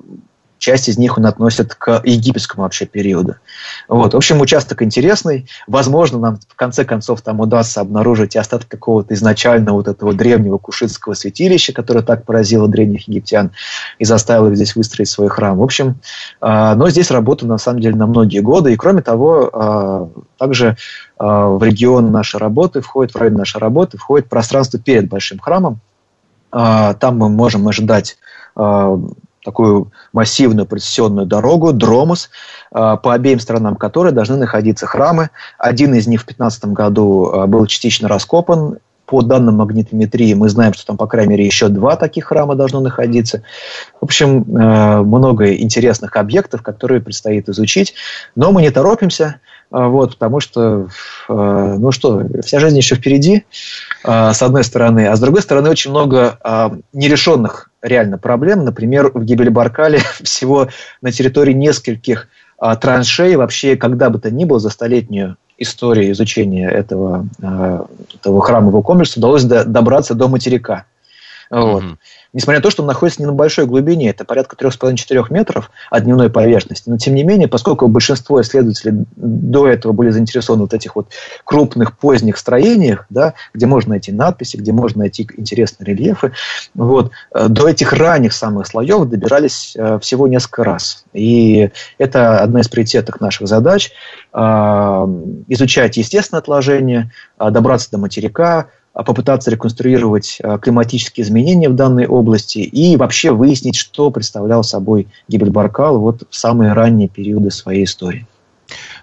Часть 0.58 0.88
из 0.88 0.98
них 0.98 1.18
он 1.18 1.26
относит 1.26 1.76
к 1.76 2.02
египетскому 2.04 2.64
вообще 2.64 2.86
периоду. 2.86 3.36
Вот. 3.88 4.14
В 4.14 4.18
общем, 4.18 4.40
участок 4.42 4.82
интересный. 4.82 5.48
Возможно, 5.68 6.20
нам 6.20 6.40
в 6.48 6.56
конце 6.56 6.86
концов 6.86 7.22
там 7.22 7.40
удастся 7.40 7.82
обнаружить 7.82 8.36
остаток 8.36 8.68
какого-то 8.68 9.14
изначального 9.14 9.76
вот 9.76 9.88
этого 9.88 10.14
древнего 10.14 10.58
кушитского 10.58 11.14
святилища, 11.14 11.74
которое 11.74 12.02
так 12.02 12.24
поразило 12.24 12.68
древних 12.68 13.08
египтян 13.08 13.52
и 14.00 14.06
заставило 14.06 14.48
их 14.48 14.56
здесь 14.56 14.76
выстроить 14.76 15.10
свой 15.10 15.30
храм. 15.30 15.58
В 15.58 15.64
общем, 15.64 16.00
э, 16.42 16.74
но 16.76 16.90
здесь 16.90 17.12
работа 17.12 17.46
на 17.46 17.58
самом 17.58 17.82
деле 17.82 17.96
на 17.96 18.08
многие 18.08 18.40
годы. 18.40 18.74
И 18.74 18.78
кроме 18.78 19.02
того, 19.02 19.50
э, 19.52 20.08
также 20.38 20.68
э, 20.68 20.76
в 21.20 21.62
регион 21.62 22.12
нашей 22.12 22.40
работы 22.40 22.82
входит, 22.82 23.14
в 23.14 23.18
район 23.18 23.36
нашей 23.36 23.58
работы 23.58 23.98
входит 23.98 24.30
пространство 24.30 24.80
перед 24.80 25.10
большим 25.10 25.40
храмом. 25.40 25.80
Там 26.52 27.18
мы 27.18 27.28
можем 27.28 27.68
ожидать 27.68 28.18
такую 29.46 29.92
массивную 30.12 30.66
процессионную 30.66 31.28
дорогу, 31.28 31.72
дромос, 31.72 32.30
а, 32.72 32.98
по 32.98 33.14
обеим 33.14 33.40
сторонам 33.40 33.76
которой 33.76 34.12
должны 34.12 34.36
находиться 34.36 34.88
храмы. 34.88 35.30
Один 35.58 35.94
из 35.94 36.08
них 36.08 36.22
в 36.22 36.26
2015 36.26 36.66
году 36.66 37.32
а, 37.32 37.48
был 37.48 37.66
частично 37.68 38.10
раскопан. 38.10 38.80
По 39.06 39.22
данным 39.22 39.58
магнитометрии 39.58 40.34
мы 40.34 40.50
знаем, 40.50 40.74
что 40.74 40.88
там, 40.88 40.98
по 40.98 41.06
крайней 41.06 41.34
мере, 41.34 41.46
еще 41.46 41.68
два 41.68 41.96
таких 41.96 42.26
храма 42.26 42.56
должно 42.56 42.82
находиться. 42.82 43.44
В 44.02 44.06
общем, 44.06 44.46
а, 44.58 45.04
много 45.04 45.54
интересных 45.54 46.16
объектов, 46.16 46.64
которые 46.64 47.02
предстоит 47.02 47.48
изучить. 47.48 47.94
Но 48.36 48.52
мы 48.52 48.64
не 48.64 48.72
торопимся. 48.72 49.40
Вот, 49.72 50.12
потому 50.14 50.40
что, 50.40 50.88
ну 51.28 51.92
что, 51.92 52.22
вся 52.44 52.60
жизнь 52.60 52.78
еще 52.78 52.96
впереди, 52.96 53.46
с 54.04 54.42
одной 54.42 54.64
стороны, 54.64 55.08
а 55.08 55.16
с 55.16 55.20
другой 55.20 55.42
стороны 55.42 55.72
очень 55.72 55.90
много 55.90 56.38
нерешенных 56.94 57.72
реально 57.86 58.18
проблем. 58.18 58.66
Например, 58.66 59.12
в 59.14 59.24
Гибель-Баркале 59.24 60.00
всего 60.24 60.70
на 61.02 61.12
территории 61.12 61.54
нескольких 61.54 62.28
траншей 62.82 63.36
вообще, 63.36 63.76
когда 63.76 64.10
бы 64.10 64.20
то 64.20 64.32
ни 64.32 64.46
было, 64.46 64.60
за 64.60 64.70
столетнюю 64.70 65.38
историю 65.58 66.12
изучения 66.12 66.70
этого, 66.70 67.28
этого 68.14 68.42
храмового 68.42 68.82
комплекса 68.82 69.20
удалось 69.20 69.44
добраться 69.44 70.14
до 70.16 70.28
материка. 70.28 70.86
Вот. 71.50 71.84
Mm-hmm. 71.84 71.98
Несмотря 72.34 72.60
на 72.60 72.64
то, 72.64 72.70
что 72.70 72.84
он 72.84 72.88
находится 72.88 73.22
не 73.22 73.28
на 73.28 73.32
большой 73.32 73.66
глубине, 73.66 74.10
это 74.10 74.26
порядка 74.26 74.58
3,5-4 74.58 75.28
метров 75.30 75.72
от 75.90 76.04
дневной 76.04 76.30
поверхности. 76.30 76.90
Но 76.90 76.98
тем 76.98 77.16
не 77.16 77.24
менее, 77.24 77.48
поскольку 77.48 77.88
большинство 77.88 78.42
исследователей 78.42 79.06
до 79.16 79.68
этого 79.68 79.94
были 79.94 80.10
заинтересованы 80.10 80.64
вот 80.64 80.74
этих 80.74 80.98
вот 80.98 81.08
крупных 81.46 81.98
поздних 81.98 82.38
строениях, 82.38 83.06
да, 83.10 83.36
где 83.54 83.68
можно 83.68 83.92
найти 83.92 84.12
надписи, 84.12 84.58
где 84.58 84.74
можно 84.74 85.00
найти 85.00 85.28
интересные 85.38 85.88
рельефы, 85.88 86.34
вот, 86.74 87.12
э, 87.34 87.48
до 87.48 87.70
этих 87.70 87.94
ранних 87.94 88.34
самых 88.34 88.68
слоев 88.68 89.08
добирались 89.08 89.74
э, 89.78 90.00
всего 90.02 90.28
несколько 90.28 90.66
раз. 90.66 91.06
И 91.14 91.70
это 91.98 92.40
одна 92.40 92.60
из 92.60 92.68
приоритетных 92.68 93.22
наших 93.22 93.48
задач 93.48 93.92
э, 94.34 94.40
изучать 95.48 95.96
естественное 95.96 96.42
отложение, 96.42 97.12
добраться 97.38 97.92
до 97.92 97.98
материка, 97.98 98.68
попытаться 99.04 99.52
реконструировать 99.52 100.40
а, 100.42 100.58
климатические 100.58 101.26
изменения 101.26 101.70
в 101.70 101.76
данной 101.76 102.08
области 102.08 102.60
и 102.60 102.96
вообще 102.96 103.32
выяснить, 103.32 103.76
что 103.76 104.10
представлял 104.10 104.64
собой 104.64 105.08
гибель 105.28 105.50
Баркал 105.50 106.00
вот 106.00 106.24
в 106.30 106.36
самые 106.36 106.74
ранние 106.74 107.10
периоды 107.10 107.52
своей 107.52 107.84
истории. 107.84 108.26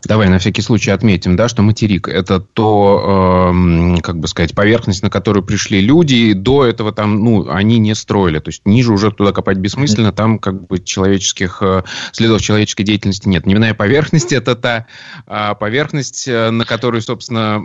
Давай 0.05 0.29
на 0.29 0.39
всякий 0.39 0.63
случай 0.63 0.91
отметим, 0.91 1.37
да, 1.37 1.49
что 1.49 1.63
материк– 1.63 2.09
это 2.09 2.41
то, 2.41 3.53
э, 3.55 4.01
как 4.03 4.19
бы 4.19 4.27
сказать, 4.29 4.55
поверхность, 4.55 5.03
на 5.03 5.11
которую 5.11 5.45
пришли 5.45 5.81
люди. 5.81 6.15
И 6.15 6.35
до 6.35 6.65
этого 6.65 6.93
там, 6.93 7.23
ну, 7.23 7.49
они 7.49 7.79
не 7.79 7.95
строили. 7.95 8.39
То 8.39 8.49
есть, 8.49 8.63
ниже 8.65 8.93
уже 8.93 9.13
туда 9.13 9.33
копать 9.33 9.59
бессмысленно. 9.59 10.13
Там 10.13 10.39
как 10.39 10.67
бы 10.67 10.79
человеческих, 10.79 11.59
э, 11.63 11.83
следов 12.13 12.43
человеческой 12.43 12.83
деятельности 12.83 13.29
нет. 13.29 13.45
Дневная 13.45 13.75
поверхность– 13.75 14.33
это 14.33 14.57
та 14.57 14.87
э, 15.27 15.55
поверхность, 15.59 16.27
на 16.29 16.65
которой, 16.65 17.01
собственно, 17.01 17.63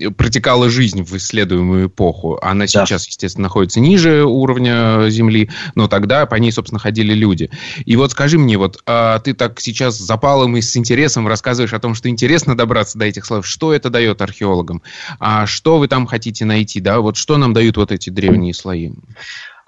э, 0.00 0.10
протекала 0.10 0.70
жизнь 0.70 1.02
в 1.02 1.16
исследуемую 1.16 1.88
эпоху. 1.88 2.38
Она 2.42 2.66
да. 2.66 2.66
сейчас, 2.66 3.06
естественно, 3.06 3.44
находится 3.44 3.80
ниже 3.80 4.24
уровня 4.24 5.10
Земли, 5.10 5.50
но 5.74 5.88
тогда 5.88 6.26
по 6.26 6.36
ней, 6.36 6.52
собственно, 6.52 6.78
ходили 6.78 7.12
люди. 7.12 7.50
И 7.84 7.96
вот 7.96 8.12
скажи 8.12 8.38
мне, 8.38 8.56
вот 8.56 8.82
э, 8.86 9.18
ты 9.24 9.34
так 9.34 9.60
сейчас 9.60 9.98
запалом 9.98 10.56
и 10.56 10.62
с 10.62 10.76
интересом 10.76 11.26
рассказываешь 11.26 11.71
о 11.72 11.80
том, 11.80 11.94
что 11.94 12.08
интересно 12.08 12.56
добраться 12.56 12.98
до 12.98 13.04
этих 13.04 13.24
слов, 13.24 13.46
что 13.46 13.72
это 13.72 13.90
дает 13.90 14.22
археологам, 14.22 14.82
а 15.18 15.46
что 15.46 15.78
вы 15.78 15.88
там 15.88 16.06
хотите 16.06 16.44
найти, 16.44 16.80
да, 16.80 17.00
вот 17.00 17.16
что 17.16 17.36
нам 17.36 17.52
дают 17.52 17.76
вот 17.76 17.92
эти 17.92 18.10
древние 18.10 18.54
слои? 18.54 18.92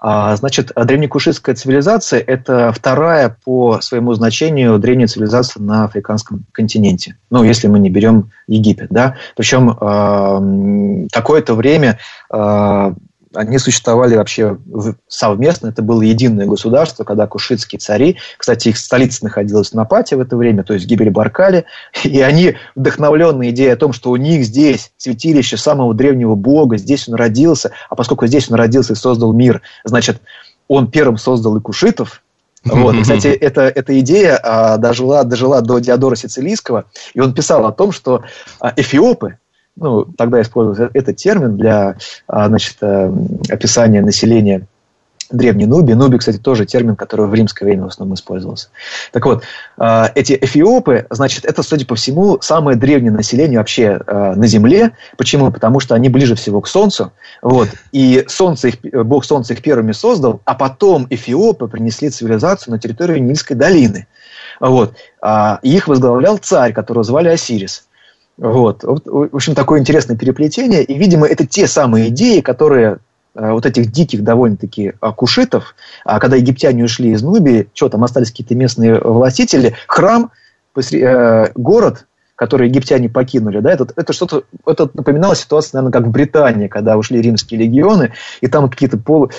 А, 0.07 0.35
значит, 0.35 0.71
древнекушистская 0.75 1.55
цивилизация– 1.55 2.19
это 2.27 2.71
вторая 2.71 3.37
по 3.43 3.81
своему 3.81 4.13
значению 4.13 4.77
древняя 4.77 5.07
цивилизация 5.07 5.63
на 5.63 5.85
африканском 5.85 6.45
континенте. 6.51 7.17
Ну, 7.31 7.43
если 7.43 7.67
мы 7.67 7.79
не 7.79 7.89
берем 7.89 8.29
Египет, 8.47 8.89
да. 8.91 9.15
Причем 9.35 9.71
э, 9.71 11.07
какое-то 11.11 11.55
время 11.55 11.97
э, 12.31 12.93
они 13.35 13.57
существовали 13.57 14.15
вообще 14.15 14.57
совместно, 15.07 15.67
это 15.67 15.81
было 15.81 16.01
единое 16.01 16.45
государство, 16.45 17.03
когда 17.03 17.27
кушитские 17.27 17.79
цари, 17.79 18.17
кстати, 18.37 18.69
их 18.69 18.77
столица 18.77 19.23
находилась 19.23 19.73
на 19.73 19.85
Пате 19.85 20.15
в 20.15 20.19
это 20.19 20.37
время, 20.37 20.63
то 20.63 20.73
есть 20.73 20.85
гибель 20.85 21.09
Баркали, 21.09 21.65
и 22.03 22.21
они, 22.21 22.55
вдохновленные 22.75 23.51
идеей 23.51 23.71
о 23.71 23.77
том, 23.77 23.93
что 23.93 24.11
у 24.11 24.15
них 24.15 24.43
здесь 24.45 24.91
святилище 24.97 25.57
самого 25.57 25.93
древнего 25.93 26.35
бога, 26.35 26.77
здесь 26.77 27.07
он 27.07 27.15
родился, 27.15 27.71
а 27.89 27.95
поскольку 27.95 28.27
здесь 28.27 28.49
он 28.49 28.55
родился 28.55 28.93
и 28.93 28.95
создал 28.95 29.33
мир, 29.33 29.61
значит, 29.83 30.21
он 30.67 30.89
первым 30.89 31.17
создал 31.17 31.57
и 31.57 31.61
кушитов, 31.61 32.21
вот. 32.65 32.95
Кстати, 33.01 33.27
эта, 33.27 33.61
эта 33.61 33.99
идея 33.99 34.39
а, 34.41 34.77
дожила, 34.77 35.23
дожила 35.23 35.61
до 35.61 35.79
Диодора 35.79 36.15
Сицилийского, 36.15 36.85
и 37.13 37.19
он 37.19 37.33
писал 37.33 37.65
о 37.65 37.71
том, 37.71 37.91
что 37.91 38.23
а, 38.59 38.73
эфиопы, 38.75 39.37
ну, 39.75 40.05
тогда 40.05 40.41
использовался 40.41 40.89
этот 40.93 41.17
термин 41.17 41.57
для 41.57 41.97
а, 42.27 42.47
значит, 42.47 42.77
а, 42.81 43.13
описания 43.49 44.01
населения 44.01 44.67
древней 45.31 45.65
Нуби. 45.65 45.93
Нуби, 45.93 46.17
кстати, 46.17 46.37
тоже 46.37 46.65
термин, 46.65 46.95
который 46.95 47.25
в 47.25 47.33
римское 47.33 47.67
время 47.67 47.83
в 47.83 47.87
основном 47.87 48.15
использовался. 48.15 48.69
Так 49.11 49.25
вот, 49.25 49.43
а, 49.77 50.11
эти 50.15 50.37
эфиопы, 50.39 51.07
значит, 51.09 51.45
это, 51.45 51.63
судя 51.63 51.85
по 51.85 51.95
всему, 51.95 52.39
самое 52.41 52.77
древнее 52.77 53.11
население 53.11 53.59
вообще 53.59 53.99
а, 54.05 54.35
на 54.35 54.47
Земле. 54.47 54.91
Почему? 55.17 55.51
Потому 55.51 55.79
что 55.79 55.95
они 55.95 56.09
ближе 56.09 56.35
всего 56.35 56.61
к 56.61 56.67
Солнцу. 56.67 57.11
Вот. 57.41 57.69
И 57.91 58.23
солнце 58.27 58.69
их, 58.69 59.05
Бог 59.05 59.25
Солнца 59.25 59.53
их 59.53 59.61
первыми 59.61 59.91
создал, 59.91 60.41
а 60.45 60.53
потом 60.53 61.07
эфиопы 61.09 61.67
принесли 61.67 62.09
цивилизацию 62.09 62.73
на 62.73 62.79
территорию 62.79 63.23
Нильской 63.23 63.55
долины. 63.55 64.07
Вот. 64.59 64.95
Их 65.63 65.87
возглавлял 65.87 66.37
царь, 66.37 66.71
которого 66.71 67.03
звали 67.03 67.27
Осирис. 67.27 67.87
Вот. 68.37 68.83
В 68.83 69.35
общем, 69.35 69.55
такое 69.55 69.79
интересное 69.79 70.17
переплетение. 70.17 70.83
И, 70.83 70.97
видимо, 70.97 71.25
это 71.25 71.45
те 71.45 71.67
самые 71.67 72.09
идеи, 72.09 72.41
которые 72.41 72.99
Э, 73.35 73.51
вот 73.51 73.65
этих 73.65 73.91
диких 73.91 74.23
довольно-таки 74.23 74.93
кушитов, 75.17 75.75
а 76.05 76.19
когда 76.19 76.37
египтяне 76.37 76.85
ушли 76.85 77.11
из 77.11 77.21
Нубии, 77.21 77.67
что 77.73 77.89
там 77.89 78.03
остались 78.03 78.31
какие-то 78.31 78.55
местные 78.55 78.97
властители, 78.97 79.75
храм, 79.87 80.31
э, 80.75 81.47
город, 81.53 82.05
который 82.35 82.69
египтяне 82.69 83.09
покинули, 83.09 83.59
да, 83.59 83.73
это, 83.73 83.87
это 83.97 84.13
что-то, 84.13 84.43
это 84.65 84.89
напоминало 84.93 85.35
ситуацию, 85.35 85.71
наверное, 85.73 85.91
как 85.91 86.07
в 86.07 86.11
Британии, 86.11 86.67
когда 86.69 86.97
ушли 86.97 87.21
римские 87.21 87.59
легионы, 87.59 88.13
и 88.39 88.47
там 88.47 88.69
какие-то 88.69 88.97
полу, 88.97 89.29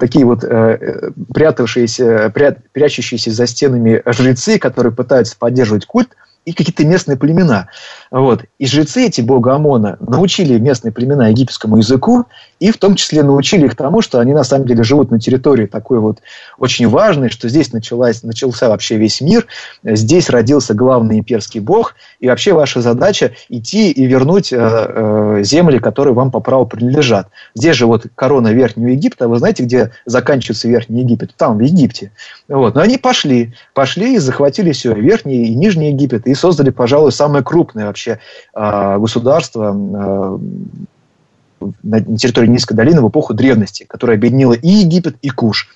такие 0.00 0.24
вот 0.24 0.42
э, 0.42 1.12
прятавшиеся, 1.32 2.32
пря, 2.34 2.56
прячущиеся 2.72 3.30
за 3.30 3.46
стенами 3.46 4.02
жрецы, 4.06 4.58
которые 4.58 4.92
пытаются 4.92 5.36
поддерживать 5.38 5.86
культ, 5.86 6.16
и 6.50 6.52
какие-то 6.52 6.84
местные 6.84 7.16
племена. 7.16 7.68
Вот. 8.10 8.44
И 8.58 8.66
жрецы 8.66 9.06
эти 9.06 9.20
бога 9.20 9.54
Амона 9.54 9.96
научили 10.00 10.58
местные 10.58 10.90
племена 10.90 11.28
египетскому 11.28 11.76
языку, 11.76 12.26
и 12.60 12.70
в 12.70 12.76
том 12.76 12.94
числе 12.94 13.22
научили 13.22 13.66
их 13.66 13.74
тому, 13.74 14.02
что 14.02 14.20
они 14.20 14.34
на 14.34 14.44
самом 14.44 14.66
деле 14.66 14.84
живут 14.84 15.10
на 15.10 15.18
территории 15.18 15.66
такой 15.66 15.98
вот 15.98 16.18
очень 16.58 16.86
важной, 16.88 17.30
что 17.30 17.48
здесь 17.48 17.72
началась, 17.72 18.22
начался 18.22 18.68
вообще 18.68 18.96
весь 18.96 19.20
мир, 19.22 19.46
здесь 19.82 20.28
родился 20.28 20.74
главный 20.74 21.18
имперский 21.18 21.60
бог, 21.60 21.94
и 22.20 22.28
вообще 22.28 22.52
ваша 22.52 22.82
задача 22.82 23.32
идти 23.48 23.90
и 23.90 24.04
вернуть 24.04 24.52
э, 24.52 24.58
э, 24.60 25.42
земли, 25.42 25.78
которые 25.78 26.12
вам 26.12 26.30
по 26.30 26.40
праву 26.40 26.66
принадлежат. 26.66 27.28
Здесь 27.54 27.76
же 27.76 27.86
вот 27.86 28.06
корона 28.14 28.48
Верхнего 28.48 28.88
Египта, 28.88 29.26
вы 29.26 29.38
знаете, 29.38 29.62
где 29.62 29.92
заканчивается 30.04 30.68
Верхний 30.68 31.00
Египет? 31.00 31.34
Там, 31.36 31.56
в 31.56 31.60
Египте. 31.60 32.12
Вот. 32.46 32.74
Но 32.74 32.82
они 32.82 32.98
пошли, 32.98 33.54
пошли 33.72 34.16
и 34.16 34.18
захватили 34.18 34.72
все, 34.72 34.92
Верхний 34.92 35.46
и 35.46 35.54
Нижний 35.54 35.88
Египет, 35.88 36.26
и 36.26 36.34
создали, 36.34 36.68
пожалуй, 36.68 37.10
самое 37.12 37.42
крупное 37.42 37.86
вообще 37.86 38.18
э, 38.54 38.98
государство 38.98 39.74
э, 39.74 40.38
на 41.82 42.00
территории 42.16 42.48
Низкой 42.48 42.74
долины 42.74 43.00
в 43.00 43.08
эпоху 43.08 43.34
древности, 43.34 43.84
которая 43.88 44.16
объединила 44.16 44.52
и 44.54 44.68
Египет, 44.68 45.16
и 45.22 45.30
Куш 45.30 45.68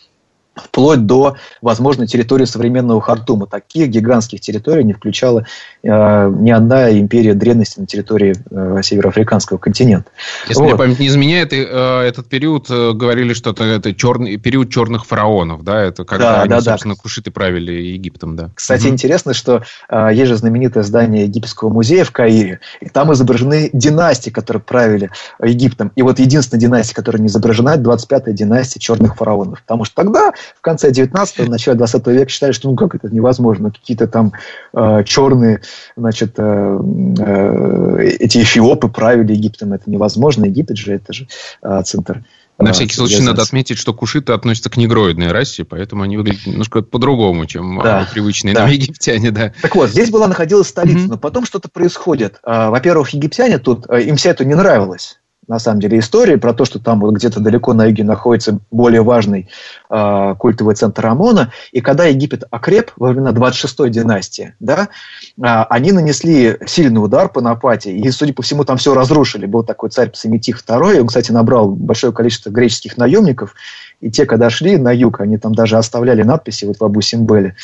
вплоть 0.55 1.07
до, 1.07 1.37
возможно, 1.63 2.07
территории 2.07 2.45
современного 2.45 3.01
Хартума. 3.01 3.47
Таких 3.47 3.89
гигантских 3.89 4.41
территорий 4.41 4.85
не 4.85 4.93
включала 4.93 5.47
э, 5.83 6.33
ни 6.39 6.51
одна 6.51 6.91
империя 6.99 7.35
древности 7.35 7.81
на 7.81 7.87
территории 7.87 8.35
э, 8.51 8.83
североафриканского 8.83 9.59
континента. 9.59 10.11
Если 10.49 10.61
вот. 10.61 10.69
мне 10.69 10.77
память 10.77 10.99
не 11.01 11.09
изменяет, 11.09 11.53
э, 11.53 11.57
этот 11.57 12.29
период 12.29 12.71
э, 12.71 12.93
говорили, 12.93 13.35
что 13.35 13.51
это, 13.51 13.65
это 13.65 13.95
черный, 13.95 14.37
период 14.37 14.71
черных 14.71 15.07
фараонов, 15.07 15.65
да, 15.65 15.83
это 15.83 16.05
когда 16.05 16.33
да, 16.33 16.43
они, 16.43 16.51
да, 16.51 16.61
собственно, 16.61 16.95
да. 16.95 17.01
кушиты 17.01 17.31
правили 17.31 17.73
Египтом, 17.73 18.37
да. 18.37 18.51
Кстати, 18.55 18.87
угу. 18.87 18.95
интересно, 18.95 19.35
что 19.35 19.63
э, 19.89 20.11
есть 20.13 20.29
же 20.29 20.37
знаменитое 20.37 20.83
здание 20.83 21.25
Египетского 21.25 21.69
музея 21.69 22.05
в 22.05 22.13
Каире, 22.13 22.61
и 22.81 22.89
там 22.89 23.13
изображены 23.13 23.71
династии, 23.73 24.31
которые 24.31 24.63
правили 24.63 25.11
Египтом. 25.43 25.93
И 25.97 26.03
вот 26.03 26.19
единственная 26.19 26.61
династия, 26.61 26.95
которая 26.95 27.21
не 27.21 27.29
изображена, 27.29 27.71
это 27.71 27.81
25-я 27.81 28.33
династия 28.33 28.81
черных 28.81 29.17
фараонов. 29.17 29.63
Потому 29.63 29.85
что 29.85 29.95
тогда 29.97 30.33
в 30.57 30.61
конце 30.61 30.91
19-го, 30.91 31.51
начале 31.51 31.77
20 31.77 32.07
века 32.09 32.29
считали, 32.29 32.53
что 32.53 32.71
ну 32.71 32.77
как 32.77 32.95
это 32.95 33.09
невозможно, 33.09 33.71
какие-то 33.71 34.07
там 34.07 34.33
э, 34.73 35.05
черные, 35.05 35.61
значит, 35.97 36.35
э, 36.39 36.79
э, 37.19 38.07
эти 38.21 38.39
эфиопы 38.39 38.89
правили 38.89 39.33
Египтом, 39.33 39.73
это 39.73 39.91
невозможно, 39.91 40.47
Египет 40.47 40.77
же 40.77 40.95
это 40.95 41.13
же 41.13 41.29
э, 41.63 41.83
центр 41.85 42.25
на 42.59 42.73
всякий 42.73 42.95
случай 42.95 43.21
надо 43.21 43.43
отметить, 43.43 43.79
что 43.79 43.93
кушиты 43.93 44.33
относятся 44.33 44.71
к 44.71 44.77
негроидной 44.77 45.33
расе, 45.33 45.65
поэтому 45.65 46.03
они 46.03 46.17
выглядят 46.17 46.47
немножко 46.47 46.83
по-другому, 46.83 47.47
чем 47.47 47.81
да, 47.83 48.09
привычные 48.13 48.55
да. 48.55 48.63
нам 48.63 48.71
египтяне. 48.71 49.31
Да. 49.31 49.53
Так 49.61 49.75
вот, 49.75 49.91
здесь 49.91 50.11
была 50.11 50.29
находилась 50.29 50.69
столица, 50.69 51.07
mm-hmm. 51.07 51.11
но 51.11 51.19
потом 51.19 51.47
что-то 51.47 51.69
происходит. 51.69 52.39
А, 52.45 52.71
во-первых, 52.71 53.11
египтяне 53.11 53.59
тут, 53.59 53.87
э, 53.89 54.03
им 54.03 54.17
все 54.17 54.31
это 54.31 54.45
не 54.45 54.55
нравилось 54.55 55.19
на 55.47 55.59
самом 55.59 55.81
деле 55.81 55.99
истории 55.99 56.37
про 56.37 56.55
то, 56.55 56.65
что 56.65 56.79
там 56.79 57.01
вот 57.01 57.15
где-то 57.15 57.41
далеко 57.41 57.75
на 57.75 57.87
юге 57.87 58.05
находится 58.05 58.61
более 58.71 59.03
важный 59.03 59.49
э, 59.95 60.35
культовый 60.39 60.75
центр 60.75 61.07
Амона. 61.07 61.53
И 61.73 61.81
когда 61.81 62.05
Египет 62.05 62.45
окреп 62.51 62.91
во 62.97 63.09
времена 63.09 63.31
26-й 63.31 63.91
династии, 63.91 64.55
да, 64.59 64.89
э, 65.37 65.43
они 65.43 65.93
нанесли 65.93 66.59
сильный 66.67 67.03
удар 67.03 67.29
по 67.29 67.41
Напате, 67.41 67.93
и, 67.93 68.11
судя 68.11 68.33
по 68.35 68.43
всему, 68.43 68.65
там 68.65 68.77
все 68.77 68.95
разрушили. 68.95 69.47
Был 69.47 69.63
такой 69.63 69.91
царь 69.91 70.11
Псаметих 70.11 70.63
II, 70.67 71.01
он, 71.01 71.07
кстати, 71.07 71.31
набрал 71.31 71.71
большое 71.71 72.13
количество 72.13 72.51
греческих 72.51 72.97
наемников, 72.97 73.55
и 74.01 74.11
те, 74.11 74.27
когда 74.27 74.51
шли 74.51 74.77
на 74.77 74.93
юг, 74.93 75.21
они 75.21 75.39
там 75.39 75.55
даже 75.55 75.79
оставляли 75.79 76.23
надписи 76.23 76.65
вот 76.65 76.79
в 76.79 76.85
Абу 76.85 77.01
Симбеле, 77.01 77.57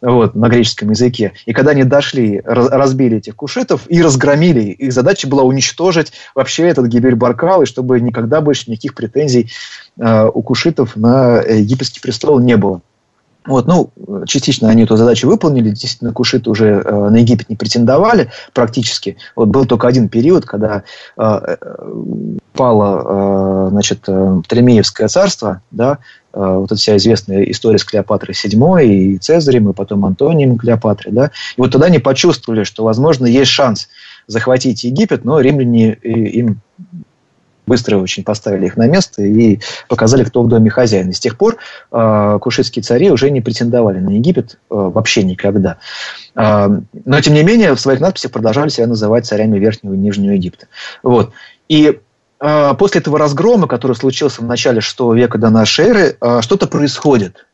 вот, 0.00 0.34
на 0.34 0.48
греческом 0.48 0.90
языке. 0.90 1.32
И 1.46 1.52
когда 1.52 1.70
они 1.70 1.84
дошли, 1.84 2.42
разбили 2.44 3.18
этих 3.18 3.36
кушетов 3.36 3.82
и 3.88 4.02
разгромили, 4.02 4.60
их 4.72 4.92
задача 4.92 5.26
была 5.28 5.42
уничтожить 5.42 6.12
вообще 6.34 6.68
этот 6.68 6.88
Гибель-Баркал, 6.88 7.62
и 7.62 7.66
чтобы 7.66 8.00
никогда 8.00 8.40
больше 8.40 8.70
никаких 8.70 8.94
претензий 8.94 9.50
э, 9.98 10.28
у 10.32 10.42
кушитов 10.42 10.96
на 10.96 11.42
египетский 11.76 12.00
престол 12.00 12.40
не 12.40 12.56
было. 12.56 12.80
Вот, 13.46 13.68
ну, 13.68 13.92
частично 14.26 14.68
они 14.68 14.82
эту 14.82 14.96
задачу 14.96 15.28
выполнили, 15.28 15.70
действительно, 15.70 16.12
кушиты 16.12 16.50
уже 16.50 16.82
э, 16.84 17.08
на 17.10 17.16
Египет 17.16 17.48
не 17.48 17.54
претендовали 17.54 18.30
практически. 18.52 19.18
Вот 19.36 19.48
был 19.48 19.66
только 19.66 19.86
один 19.86 20.08
период, 20.08 20.44
когда 20.44 20.82
э, 21.16 21.22
э 21.22 21.56
пало, 22.54 23.66
э, 23.66 23.70
значит, 23.70 24.00
э, 24.08 24.40
Птолемеевское 24.42 25.08
царство, 25.08 25.60
да, 25.70 25.98
э, 26.32 26.40
вот 26.40 26.72
эта 26.72 26.76
вся 26.76 26.96
известная 26.96 27.42
история 27.44 27.78
с 27.78 27.84
Клеопатрой 27.84 28.34
VII 28.34 28.84
и 28.84 29.18
Цезарем, 29.18 29.68
и 29.68 29.74
потом 29.74 30.06
Антонием 30.06 30.56
Клеопатрой, 30.56 31.12
да, 31.12 31.30
и 31.56 31.60
вот 31.60 31.70
тогда 31.70 31.86
они 31.86 31.98
почувствовали, 31.98 32.64
что, 32.64 32.82
возможно, 32.82 33.26
есть 33.26 33.50
шанс 33.50 33.88
захватить 34.26 34.84
Египет, 34.84 35.24
но 35.24 35.38
римляне 35.38 35.92
им 35.92 36.60
быстро 37.66 37.98
очень 37.98 38.24
поставили 38.24 38.66
их 38.66 38.76
на 38.76 38.86
место 38.86 39.22
и 39.22 39.60
показали, 39.88 40.24
кто 40.24 40.42
в 40.42 40.48
доме 40.48 40.70
хозяин. 40.70 41.10
И 41.10 41.12
с 41.12 41.20
тех 41.20 41.36
пор 41.36 41.58
э, 41.92 42.38
кушитские 42.40 42.82
цари 42.82 43.10
уже 43.10 43.30
не 43.30 43.40
претендовали 43.40 43.98
на 43.98 44.10
Египет 44.10 44.52
э, 44.54 44.56
вообще 44.70 45.24
никогда. 45.24 45.78
Э, 46.34 46.68
но, 47.04 47.20
тем 47.20 47.34
не 47.34 47.42
менее, 47.42 47.74
в 47.74 47.80
своих 47.80 48.00
надписях 48.00 48.30
продолжали 48.30 48.68
себя 48.68 48.86
называть 48.86 49.26
царями 49.26 49.58
Верхнего 49.58 49.94
и 49.94 49.98
Нижнего 49.98 50.32
Египта. 50.32 50.66
Вот. 51.02 51.32
И 51.68 51.98
э, 52.40 52.74
после 52.78 53.00
этого 53.00 53.18
разгрома, 53.18 53.66
который 53.66 53.96
случился 53.96 54.42
в 54.42 54.44
начале 54.44 54.80
VI 54.80 55.16
века 55.16 55.38
до 55.38 55.50
нашей 55.50 55.86
эры, 55.86 56.16
э, 56.20 56.40
что-то 56.42 56.66
происходит. 56.66 57.46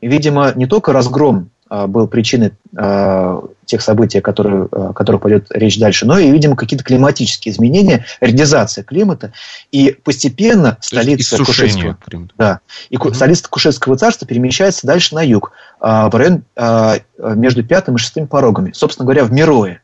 Видимо, 0.00 0.52
не 0.54 0.66
только 0.66 0.92
разгром 0.92 1.50
был 1.68 2.06
причиной 2.06 2.52
э, 2.76 3.40
тех 3.64 3.82
событий, 3.82 4.20
которые, 4.20 4.68
о 4.70 4.92
которых 4.92 5.22
пойдет 5.22 5.46
речь 5.50 5.78
дальше, 5.78 6.06
но 6.06 6.18
и, 6.18 6.30
видимо, 6.30 6.56
какие-то 6.56 6.84
климатические 6.84 7.52
изменения, 7.52 8.04
редизация 8.20 8.84
климата. 8.84 9.32
И 9.72 9.96
постепенно 10.04 10.78
столица 10.80 11.36
Кушетского, 11.38 11.98
да, 12.38 12.60
и 12.88 12.96
угу. 12.96 13.12
столица 13.12 13.48
Кушетского 13.48 13.96
царства 13.96 14.26
перемещается 14.26 14.86
дальше 14.86 15.14
на 15.14 15.22
юг, 15.22 15.52
э, 15.80 15.86
в 15.86 16.14
район 16.14 16.44
э, 16.54 16.98
между 17.18 17.64
пятым 17.64 17.96
и 17.96 17.98
шестым 17.98 18.28
порогами, 18.28 18.70
собственно 18.72 19.04
говоря, 19.04 19.24
в 19.24 19.32
Мирое. 19.32 19.82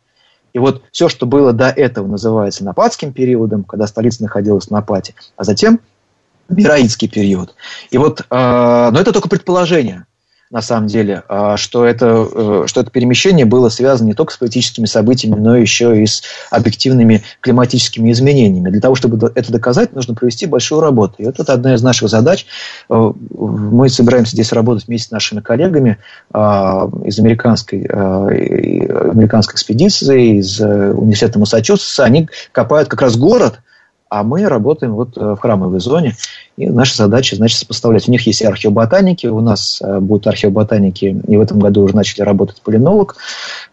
И 0.52 0.58
вот 0.58 0.82
все, 0.92 1.08
что 1.08 1.26
было 1.26 1.52
до 1.52 1.68
этого, 1.68 2.06
называется 2.06 2.64
Нападским 2.64 3.12
периодом, 3.12 3.64
когда 3.64 3.86
столица 3.86 4.22
находилась 4.22 4.70
на 4.70 4.78
Напате, 4.78 5.14
а 5.36 5.44
затем 5.44 5.80
Мираидский 6.48 7.08
период. 7.08 7.54
И 7.90 7.98
вот, 7.98 8.20
э, 8.20 8.90
но 8.92 9.00
это 9.00 9.12
только 9.12 9.28
предположение 9.28 10.06
на 10.52 10.60
самом 10.60 10.86
деле, 10.86 11.22
а, 11.28 11.56
что 11.56 11.86
это, 11.86 12.28
э, 12.30 12.64
что 12.66 12.82
это 12.82 12.90
перемещение 12.90 13.46
было 13.46 13.70
связано 13.70 14.08
не 14.08 14.14
только 14.14 14.34
с 14.34 14.36
политическими 14.36 14.84
событиями, 14.84 15.40
но 15.40 15.56
еще 15.56 16.02
и 16.02 16.06
с 16.06 16.22
объективными 16.50 17.22
климатическими 17.40 18.12
изменениями. 18.12 18.68
Для 18.68 18.82
того, 18.82 18.94
чтобы 18.94 19.32
это 19.34 19.50
доказать, 19.50 19.94
нужно 19.94 20.14
провести 20.14 20.44
большую 20.44 20.82
работу. 20.82 21.14
И 21.16 21.24
вот 21.24 21.40
это 21.40 21.54
одна 21.54 21.74
из 21.74 21.82
наших 21.82 22.10
задач. 22.10 22.44
Э, 22.90 23.12
мы 23.30 23.88
собираемся 23.88 24.32
здесь 24.32 24.52
работать 24.52 24.86
вместе 24.86 25.08
с 25.08 25.10
нашими 25.10 25.40
коллегами 25.40 25.96
а, 26.34 26.86
из 27.04 27.18
американской, 27.18 27.86
американской 27.86 29.54
экспедиции, 29.54 30.36
из 30.36 30.60
э, 30.60 30.92
университета 30.92 31.38
Массачусетса. 31.38 32.04
Они 32.04 32.28
копают 32.52 32.90
как 32.90 33.00
раз 33.00 33.16
город, 33.16 33.61
а 34.12 34.24
мы 34.24 34.46
работаем 34.46 34.92
вот 34.92 35.16
в 35.16 35.36
храмовой 35.36 35.80
зоне. 35.80 36.14
И 36.58 36.68
наша 36.68 36.94
задача, 36.96 37.34
значит, 37.34 37.58
сопоставлять. 37.58 38.06
У 38.08 38.12
них 38.12 38.26
есть 38.26 38.44
археоботаники, 38.44 39.26
у 39.26 39.40
нас 39.40 39.80
будут 40.00 40.26
археоботаники, 40.26 41.18
и 41.26 41.36
в 41.38 41.40
этом 41.40 41.58
году 41.58 41.80
уже 41.82 41.96
начали 41.96 42.20
работать 42.20 42.60
полинолог. 42.60 43.16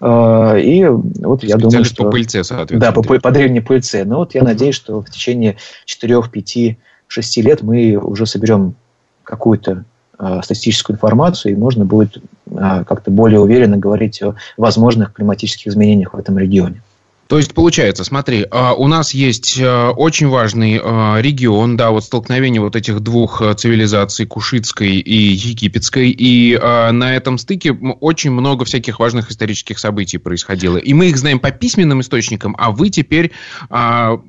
И 0.02 0.88
вот 1.19 1.43
я 1.43 1.58
думаю, 1.58 1.84
что... 1.84 2.06
по 2.06 2.12
пыльце, 2.12 2.45
соответственно. 2.45 2.80
Да, 2.80 2.91
по, 2.93 3.19
по 3.19 3.32
древней 3.32 3.60
пыльце. 3.60 4.06
Но 4.06 4.19
вот 4.19 4.34
я 4.34 4.43
надеюсь, 4.43 4.75
что 4.75 5.02
в 5.02 5.10
течение 5.10 5.58
4, 5.84 6.21
5, 6.32 6.78
6 7.08 7.38
лет 7.38 7.62
мы 7.62 7.97
уже 7.97 8.25
соберем 8.25 8.75
какую-то 9.23 9.84
э, 10.17 10.39
статистическую 10.41 10.95
информацию, 10.95 11.52
и 11.52 11.58
можно 11.58 11.84
будет 11.84 12.17
э, 12.17 12.84
как-то 12.88 13.12
более 13.12 13.41
уверенно 13.41 13.75
говорить 13.75 14.21
о 14.21 14.36
возможных 14.56 15.12
климатических 15.12 15.67
изменениях 15.67 16.13
в 16.13 16.17
этом 16.17 16.38
регионе. 16.38 16.82
То 17.29 17.37
есть, 17.37 17.53
получается, 17.53 18.03
смотри, 18.03 18.43
а, 18.49 18.73
у 18.73 18.87
нас 18.87 19.13
есть 19.13 19.59
э, 19.59 19.89
очень 19.89 20.29
важный 20.29 20.81
э, 20.83 21.21
регион, 21.21 21.77
да, 21.77 21.91
вот 21.91 22.03
столкновение 22.03 22.59
вот 22.59 22.75
этих 22.75 23.01
двух 23.01 23.43
цивилизаций, 23.55 24.25
кушитской 24.25 24.93
и 24.93 25.33
египетской, 25.33 26.09
и 26.09 26.57
на 26.57 27.15
этом 27.15 27.37
стыке 27.37 27.71
очень 27.71 28.31
много 28.31 28.65
всяких 28.65 28.99
важных 28.99 29.29
исторических 29.29 29.77
событий 29.77 30.17
происходило. 30.17 30.77
И 30.77 30.93
мы 30.93 31.09
их 31.09 31.17
знаем 31.17 31.39
по 31.39 31.51
письменным 31.51 32.01
источникам, 32.01 32.55
а 32.57 32.71
вы 32.71 32.89
теперь 32.89 33.31
а, 33.69 34.19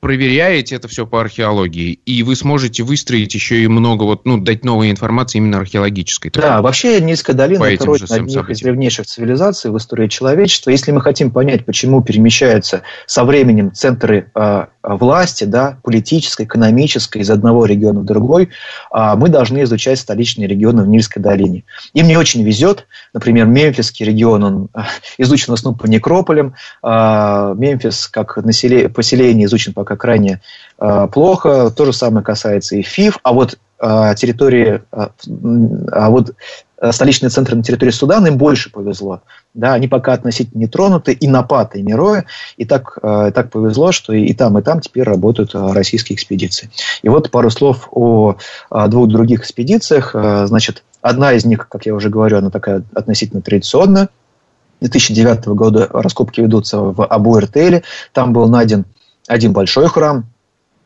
проверяете 0.00 0.76
это 0.76 0.86
все 0.86 1.06
по 1.06 1.20
археологии, 1.20 1.98
и 2.06 2.22
вы 2.22 2.36
сможете 2.36 2.84
выстроить 2.84 3.34
еще 3.34 3.62
и 3.62 3.66
много, 3.66 4.04
вот, 4.04 4.26
ну, 4.26 4.38
дать 4.38 4.64
новой 4.64 4.90
информации 4.90 5.38
именно 5.38 5.58
археологической. 5.58 6.30
Да, 6.32 6.62
вообще 6.62 7.00
Нильская 7.00 7.34
долина– 7.34 7.64
это 7.64 7.84
родина 7.84 8.06
одних 8.14 8.30
событиям. 8.30 8.52
из 8.52 8.60
древнейших 8.60 9.06
цивилизаций 9.06 9.70
в 9.70 9.76
истории 9.76 10.06
человечества. 10.06 10.70
Если 10.70 10.92
мы 10.92 11.00
хотим 11.00 11.30
понять, 11.32 11.64
почему 11.64 12.02
перемещаются 12.02 12.82
со 13.06 13.24
временем 13.24 13.72
центры 13.72 14.30
э, 14.34 14.66
власти, 14.82 15.44
да, 15.44 15.78
политической, 15.82 16.44
экономической, 16.44 17.22
из 17.22 17.30
одного 17.30 17.64
региона 17.66 18.00
в 18.00 18.04
другой, 18.04 18.50
э, 18.94 19.14
мы 19.16 19.28
должны 19.28 19.64
изучать 19.64 19.98
столичные 19.98 20.46
регионы 20.46 20.84
в 20.84 20.88
Нильской 20.88 21.20
долине. 21.20 21.64
Им 21.94 22.06
не 22.06 22.16
очень 22.16 22.44
везет. 22.44 22.86
Например, 23.12 23.46
Мемфисский 23.46 24.06
регион, 24.06 24.44
он 24.44 24.68
э, 24.74 24.82
изучен 25.18 25.52
в 25.52 25.54
основном 25.54 25.78
по 25.78 25.86
некрополям. 25.86 26.54
Э, 26.84 27.54
Мемфис, 27.56 28.06
как 28.06 28.36
население, 28.36 28.88
поселение, 28.88 29.46
изучен 29.46 29.72
по 29.72 29.87
пока 29.88 29.96
крайне 29.96 30.40
э, 30.78 31.08
плохо. 31.10 31.70
То 31.70 31.86
же 31.86 31.92
самое 31.92 32.24
касается 32.24 32.76
и 32.76 32.82
ФИФ. 32.82 33.18
А 33.22 33.32
вот 33.32 33.58
э, 33.80 34.14
территории, 34.16 34.82
э, 34.92 35.08
а 35.92 36.10
вот 36.10 36.34
э, 36.80 36.92
столичные 36.92 37.30
центры 37.30 37.56
на 37.56 37.62
территории 37.62 37.90
Судана 37.90 38.26
им 38.26 38.36
больше 38.36 38.70
повезло. 38.70 39.22
Да, 39.54 39.72
они 39.72 39.88
пока 39.88 40.12
относительно 40.12 40.60
не 40.60 40.66
тронуты, 40.66 41.12
и 41.12 41.26
Напата, 41.26 41.78
и 41.78 41.82
Мироя. 41.82 42.26
И 42.58 42.66
так, 42.66 42.98
э, 43.02 43.32
так 43.34 43.50
повезло, 43.50 43.92
что 43.92 44.12
и, 44.12 44.26
и 44.26 44.34
там, 44.34 44.58
и 44.58 44.62
там 44.62 44.80
теперь 44.80 45.04
работают 45.04 45.54
э, 45.54 45.72
российские 45.72 46.16
экспедиции. 46.16 46.70
И 47.02 47.08
вот 47.08 47.30
пару 47.30 47.50
слов 47.50 47.88
о, 47.90 48.36
о 48.68 48.88
двух 48.88 49.08
других 49.08 49.40
экспедициях. 49.40 50.14
Э, 50.14 50.46
значит, 50.46 50.84
одна 51.00 51.32
из 51.32 51.46
них, 51.46 51.66
как 51.68 51.86
я 51.86 51.94
уже 51.94 52.10
говорю, 52.10 52.38
она 52.38 52.50
такая 52.50 52.82
относительно 52.94 53.40
традиционная. 53.40 54.10
2009 54.80 55.46
года 55.48 55.88
раскопки 55.90 56.40
ведутся 56.40 56.78
в 56.78 57.04
Абу-Эртеле. 57.04 57.82
Там 58.12 58.32
был 58.32 58.48
найден 58.48 58.84
один 59.28 59.52
большой 59.52 59.88
храм, 59.88 60.24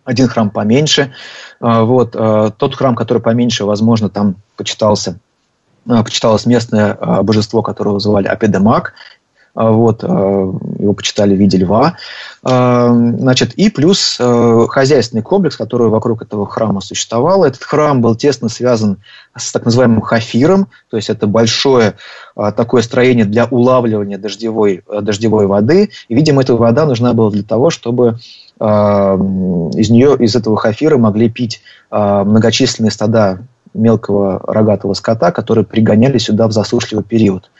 один 0.05 0.29
храм 0.29 0.51
поменьше. 0.51 1.13
А, 1.61 1.85
вот. 1.85 2.15
А, 2.15 2.51
тот 2.51 2.75
храм, 2.75 2.95
который 2.95 3.23
поменьше, 3.23 3.65
возможно, 3.65 4.11
там 4.11 4.37
почитался, 4.57 5.19
а, 5.89 6.03
почиталось 6.03 6.45
местное 6.45 6.95
божество, 7.23 7.63
которое 7.63 7.93
вызывали 7.93 8.27
Апедемак. 8.27 8.95
Вот, 9.55 10.03
его 10.03 10.93
почитали 10.95 11.35
в 11.37 11.39
виде 11.39 11.59
льва. 11.59 11.97
Значит, 12.43 13.53
и 13.55 13.69
плюс 13.69 14.19
хозяйственный 14.19 15.23
комплекс, 15.23 15.57
который 15.57 15.89
вокруг 15.89 16.23
этого 16.23 16.47
храма 16.47 16.81
существовал. 16.81 17.45
Этот 17.45 17.63
храм 17.63 18.01
был 18.01 18.15
тесно 18.15 18.49
связан 18.49 18.97
с 19.37 19.53
так 19.53 19.67
называемым 19.67 20.01
хафиром, 20.01 20.69
то 20.91 20.97
есть 20.97 21.11
это 21.11 21.27
большое 21.27 21.97
такое 22.35 22.81
строение 22.81 23.27
для 23.27 23.45
улавливания 23.45 24.17
дождевой, 24.17 24.85
дождевой 25.03 25.47
воды. 25.47 25.91
И, 26.09 26.15
видимо, 26.15 26.41
эта 26.41 26.55
вода 26.55 26.87
нужна 26.87 27.13
была 27.13 27.31
для 27.31 27.43
того, 27.43 27.69
чтобы 27.69 28.19
из 28.59 29.91
нее, 29.91 30.17
из 30.19 30.35
этого 30.35 30.57
хафира 30.57 30.97
могли 30.97 31.29
пить 31.29 31.61
многочисленные 31.91 32.91
стада 32.91 33.41
мелкого 33.75 34.41
рогатого 34.47 34.95
скота, 34.95 35.33
которые 35.33 35.65
пригоняли 35.65 36.19
сюда 36.19 36.49
в 36.49 36.53
засушливый 36.53 37.05
период. 37.05 37.51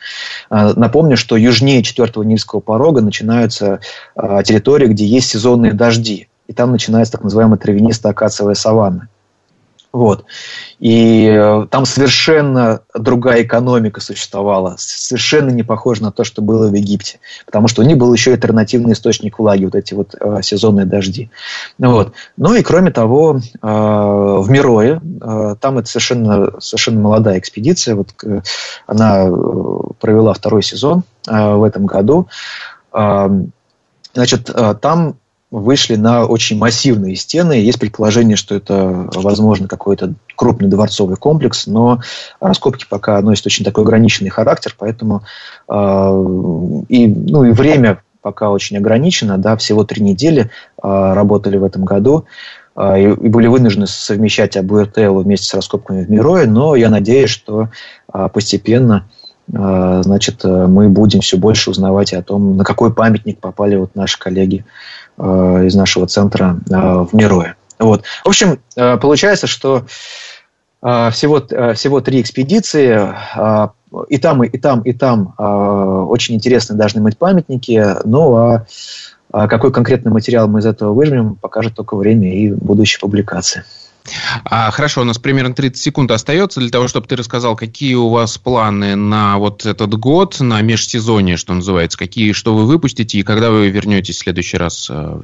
А, 0.49 0.73
напомню, 0.73 1.17
что 1.17 1.35
южнее 1.35 1.83
четвертого 1.83 2.23
Нильского 2.23 2.59
порога 2.59 3.01
начинаются 3.01 3.79
а, 4.15 4.43
территории, 4.43 4.87
где 4.87 5.05
есть 5.05 5.29
сезонные 5.29 5.73
дожди. 5.73 6.27
И 6.47 6.53
там 6.53 6.71
начинается 6.71 7.13
так 7.13 7.23
называемая 7.23 7.57
травянистая 7.57 8.11
акациевая 8.11 8.55
саванна. 8.55 9.07
Вот. 9.93 10.25
И 10.79 11.27
э, 11.27 11.67
там 11.69 11.85
совершенно 11.85 12.81
другая 12.95 13.43
экономика 13.43 14.01
существовала, 14.01 14.73
совершенно 14.79 15.51
не 15.51 15.61
похожа 15.61 16.01
на 16.01 16.11
то, 16.11 16.23
что 16.23 16.41
было 16.41 16.67
в 16.67 16.73
Египте, 16.73 17.19
потому 17.45 17.67
что 17.67 17.83
у 17.83 17.85
них 17.85 17.99
был 17.99 18.11
еще 18.11 18.33
альтернативный 18.33 18.93
источник 18.93 19.37
влаги, 19.37 19.65
вот 19.65 19.75
эти 19.75 19.93
вот 19.93 20.15
э, 20.19 20.41
сезонные 20.41 20.87
дожди. 20.87 21.29
Вот. 21.77 22.13
Ну 22.37 22.55
и 22.55 22.63
кроме 22.63 22.89
того, 22.89 23.39
э, 23.39 23.67
в 23.67 24.49
Мирое, 24.49 24.99
э, 24.99 25.55
там 25.61 25.77
это 25.77 25.87
совершенно, 25.87 26.59
совершенно 26.59 26.99
молодая 26.99 27.37
экспедиция, 27.37 27.93
вот, 27.93 28.15
э, 28.25 28.41
она 28.87 29.27
э, 29.27 29.31
провела 29.99 30.33
второй 30.33 30.63
сезон 30.63 31.03
э, 31.27 31.53
в 31.53 31.61
этом 31.61 31.85
году. 31.85 32.27
Э, 32.93 33.29
значит, 34.15 34.49
э, 34.49 34.73
там 34.81 35.17
вышли 35.53 35.95
на 35.95 36.25
очень 36.25 36.57
массивные 36.57 37.15
стены. 37.15 37.53
Есть 37.53 37.79
предположение, 37.79 38.35
что 38.35 38.55
это, 38.55 39.07
возможно, 39.13 39.67
какой-то 39.67 40.15
крупный 40.35 40.67
дворцовый 40.67 41.15
комплекс, 41.15 41.67
но 41.67 42.01
раскопки 42.39 42.87
пока 42.89 43.21
носят 43.21 43.45
очень 43.45 43.63
такой 43.63 43.83
ограниченный 43.83 44.31
характер, 44.31 44.75
поэтому 44.77 45.21
э, 45.69 45.73
и, 46.89 47.07
ну, 47.07 47.43
и 47.43 47.51
время 47.51 48.01
пока 48.23 48.49
очень 48.49 48.77
ограничено, 48.77 49.37
да, 49.37 49.55
всего 49.55 49.83
три 49.83 50.01
недели 50.01 50.45
э, 50.45 50.47
работали 50.81 51.57
в 51.57 51.63
этом 51.63 51.85
году 51.85 52.25
э, 52.75 53.01
и, 53.01 53.03
и 53.03 53.29
были 53.29 53.45
вынуждены 53.45 53.85
совмещать 53.85 54.57
АБРТЛ 54.57 55.19
вместе 55.19 55.45
с 55.45 55.53
раскопками 55.53 56.03
в 56.03 56.09
Мирое, 56.09 56.47
но 56.47 56.75
я 56.75 56.89
надеюсь, 56.89 57.29
что 57.29 57.69
э, 58.11 58.27
постепенно 58.33 59.07
значит, 59.47 60.43
мы 60.43 60.89
будем 60.89 61.21
все 61.21 61.37
больше 61.37 61.69
узнавать 61.69 62.13
о 62.13 62.23
том, 62.23 62.55
на 62.55 62.63
какой 62.63 62.93
памятник 62.93 63.39
попали 63.39 63.75
вот 63.75 63.95
наши 63.95 64.17
коллеги 64.17 64.65
Э, 65.17 65.63
из 65.65 65.75
нашего 65.75 66.07
центра 66.07 66.57
э, 66.69 66.73
в 66.73 67.09
Мирое. 67.13 67.55
Вот. 67.77 68.03
В 68.23 68.29
общем, 68.29 68.59
э, 68.75 68.97
получается, 68.97 69.47
что 69.47 69.85
всего, 70.81 71.39
всего 71.75 72.01
три 72.01 72.19
экспедиции, 72.19 73.07
и 74.09 74.17
там, 74.17 74.43
и 74.43 74.57
там, 74.57 74.81
и 74.81 74.91
там 74.91 75.33
очень 75.37 76.35
интересные 76.35 76.77
должны 76.77 76.99
быть 76.99 77.17
памятники, 77.17 77.81
ну 78.03 78.35
а 78.35 79.47
какой 79.47 79.71
конкретный 79.71 80.11
материал 80.11 80.49
мы 80.49 80.59
из 80.59 80.65
этого 80.65 80.91
выжмем, 80.91 81.35
покажет 81.35 81.73
только 81.73 81.95
время 81.95 82.35
и 82.35 82.51
будущие 82.51 82.99
публикации. 82.99 83.63
А, 84.43 84.71
хорошо, 84.71 85.01
у 85.01 85.05
нас 85.05 85.17
примерно 85.17 85.53
30 85.53 85.81
секунд 85.81 86.11
остается 86.11 86.59
для 86.59 86.69
того, 86.69 86.87
чтобы 86.87 87.07
ты 87.07 87.15
рассказал, 87.15 87.55
какие 87.55 87.95
у 87.95 88.09
вас 88.09 88.37
планы 88.37 88.95
на 88.95 89.37
вот 89.37 89.65
этот 89.65 89.93
год, 89.95 90.39
на 90.39 90.61
межсезонье, 90.61 91.37
что 91.37 91.53
называется, 91.53 91.97
какие, 91.97 92.33
что 92.33 92.53
вы 92.53 92.65
выпустите 92.65 93.19
и 93.19 93.23
когда 93.23 93.49
вы 93.49 93.69
вернетесь 93.69 94.17
в 94.17 94.19
следующий 94.19 94.57
раз 94.57 94.89
э, 94.89 94.93
в? 94.93 95.23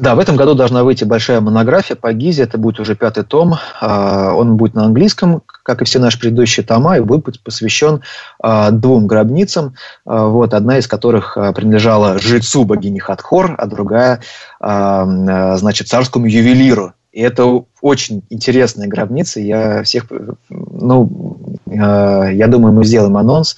Да, 0.00 0.14
в 0.14 0.18
этом 0.18 0.36
году 0.36 0.54
должна 0.54 0.82
выйти 0.82 1.04
большая 1.04 1.42
монография 1.42 1.94
по 1.94 2.10
Гизе. 2.14 2.44
Это 2.44 2.56
будет 2.56 2.80
уже 2.80 2.96
пятый 2.96 3.22
том. 3.22 3.56
А, 3.82 4.32
он 4.32 4.56
будет 4.56 4.72
на 4.72 4.86
английском, 4.86 5.42
как 5.46 5.82
и 5.82 5.84
все 5.84 5.98
наши 5.98 6.18
предыдущие 6.18 6.64
тома, 6.64 6.96
и 6.96 7.00
будет 7.00 7.42
посвящен 7.42 8.00
а, 8.42 8.70
двум 8.70 9.06
гробницам, 9.06 9.74
а, 10.06 10.24
вот, 10.24 10.54
одна 10.54 10.78
из 10.78 10.86
которых 10.86 11.36
принадлежала 11.54 12.18
жрецу 12.18 12.64
богини 12.64 12.98
Хатхор, 12.98 13.54
а 13.58 13.66
другая, 13.66 14.22
значит, 14.58 15.88
царскому 15.88 16.26
ювелиру 16.26 16.94
и 17.12 17.20
это 17.20 17.64
очень 17.80 18.22
интересная 18.30 18.86
гробница. 18.86 19.40
Я 19.40 19.82
всех, 19.82 20.06
ну, 20.48 21.50
э, 21.66 22.30
я 22.32 22.46
думаю, 22.46 22.72
мы 22.72 22.84
сделаем 22.84 23.16
анонс 23.16 23.56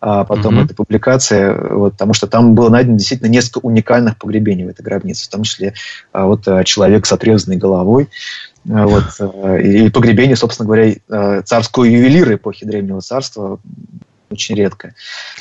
а 0.00 0.24
потом 0.24 0.58
mm-hmm. 0.58 0.64
этой 0.64 0.74
публикации, 0.74 1.74
вот, 1.74 1.92
потому 1.92 2.14
что 2.14 2.26
там 2.26 2.54
было 2.54 2.68
найдено 2.68 2.96
действительно 2.96 3.28
несколько 3.28 3.58
уникальных 3.58 4.18
погребений 4.18 4.64
в 4.64 4.68
этой 4.68 4.82
гробнице, 4.82 5.24
в 5.24 5.28
том 5.28 5.42
числе 5.42 5.74
а, 6.12 6.26
вот 6.26 6.46
э, 6.46 6.62
человек 6.64 7.06
с 7.06 7.12
отрезанной 7.12 7.56
головой, 7.56 8.08
а, 8.68 8.86
вот, 8.86 9.04
э, 9.18 9.62
и 9.62 9.90
погребение, 9.90 10.36
собственно 10.36 10.66
говоря, 10.66 10.94
э, 10.94 11.42
царского 11.44 11.84
ювелира 11.84 12.34
эпохи 12.34 12.66
Древнего 12.66 13.00
Царства, 13.00 13.58
очень 14.30 14.56
редко. 14.56 14.94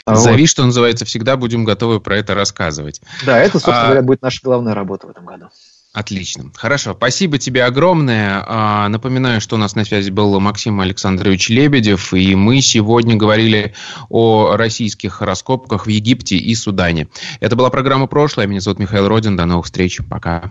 Зови, 0.08 0.43
вот. 0.43 0.49
что 0.49 0.63
называется, 0.65 1.04
всегда 1.04 1.36
будем 1.36 1.65
готовы 1.65 1.99
про 1.99 2.17
это 2.17 2.36
рассказывать. 2.36 3.02
Да, 3.26 3.39
это, 3.39 3.54
собственно 3.54 3.82
а... 3.82 3.86
говоря, 3.86 4.02
будет 4.02 4.21
наша 4.21 4.39
главная 4.43 4.73
работа 4.73 5.08
в 5.08 5.10
этом 5.10 5.26
году. 5.26 5.47
Отлично. 5.93 6.51
Хорошо. 6.56 6.95
Спасибо 6.95 7.38
тебе 7.38 7.63
огромное. 7.63 8.43
А, 8.47 8.89
напоминаю, 8.89 9.39
что 9.39 9.58
у 9.58 9.60
нас 9.60 9.75
на 9.75 9.86
связи 9.86 10.10
был 10.10 10.39
Максим 10.39 10.82
Александрович 10.82 11.49
Лебедев, 11.49 12.15
и 12.15 12.34
мы 12.34 12.62
сегодня 12.62 13.15
говорили 13.15 13.75
о 14.10 14.56
российских 14.56 15.21
раскопках 15.21 15.86
в 15.86 15.89
Египте 15.89 16.36
и 16.36 16.56
Судане. 16.56 17.10
Это 17.41 17.56
была 17.56 17.69
программа 17.69 18.08
«Прошлое». 18.08 18.47
Меня 18.47 18.60
зовут 18.60 18.79
Михаил 18.79 19.08
Родин. 19.08 19.38
До 19.38 19.45
новых 19.45 19.65
встреч. 19.65 19.99
Пока. 20.10 20.49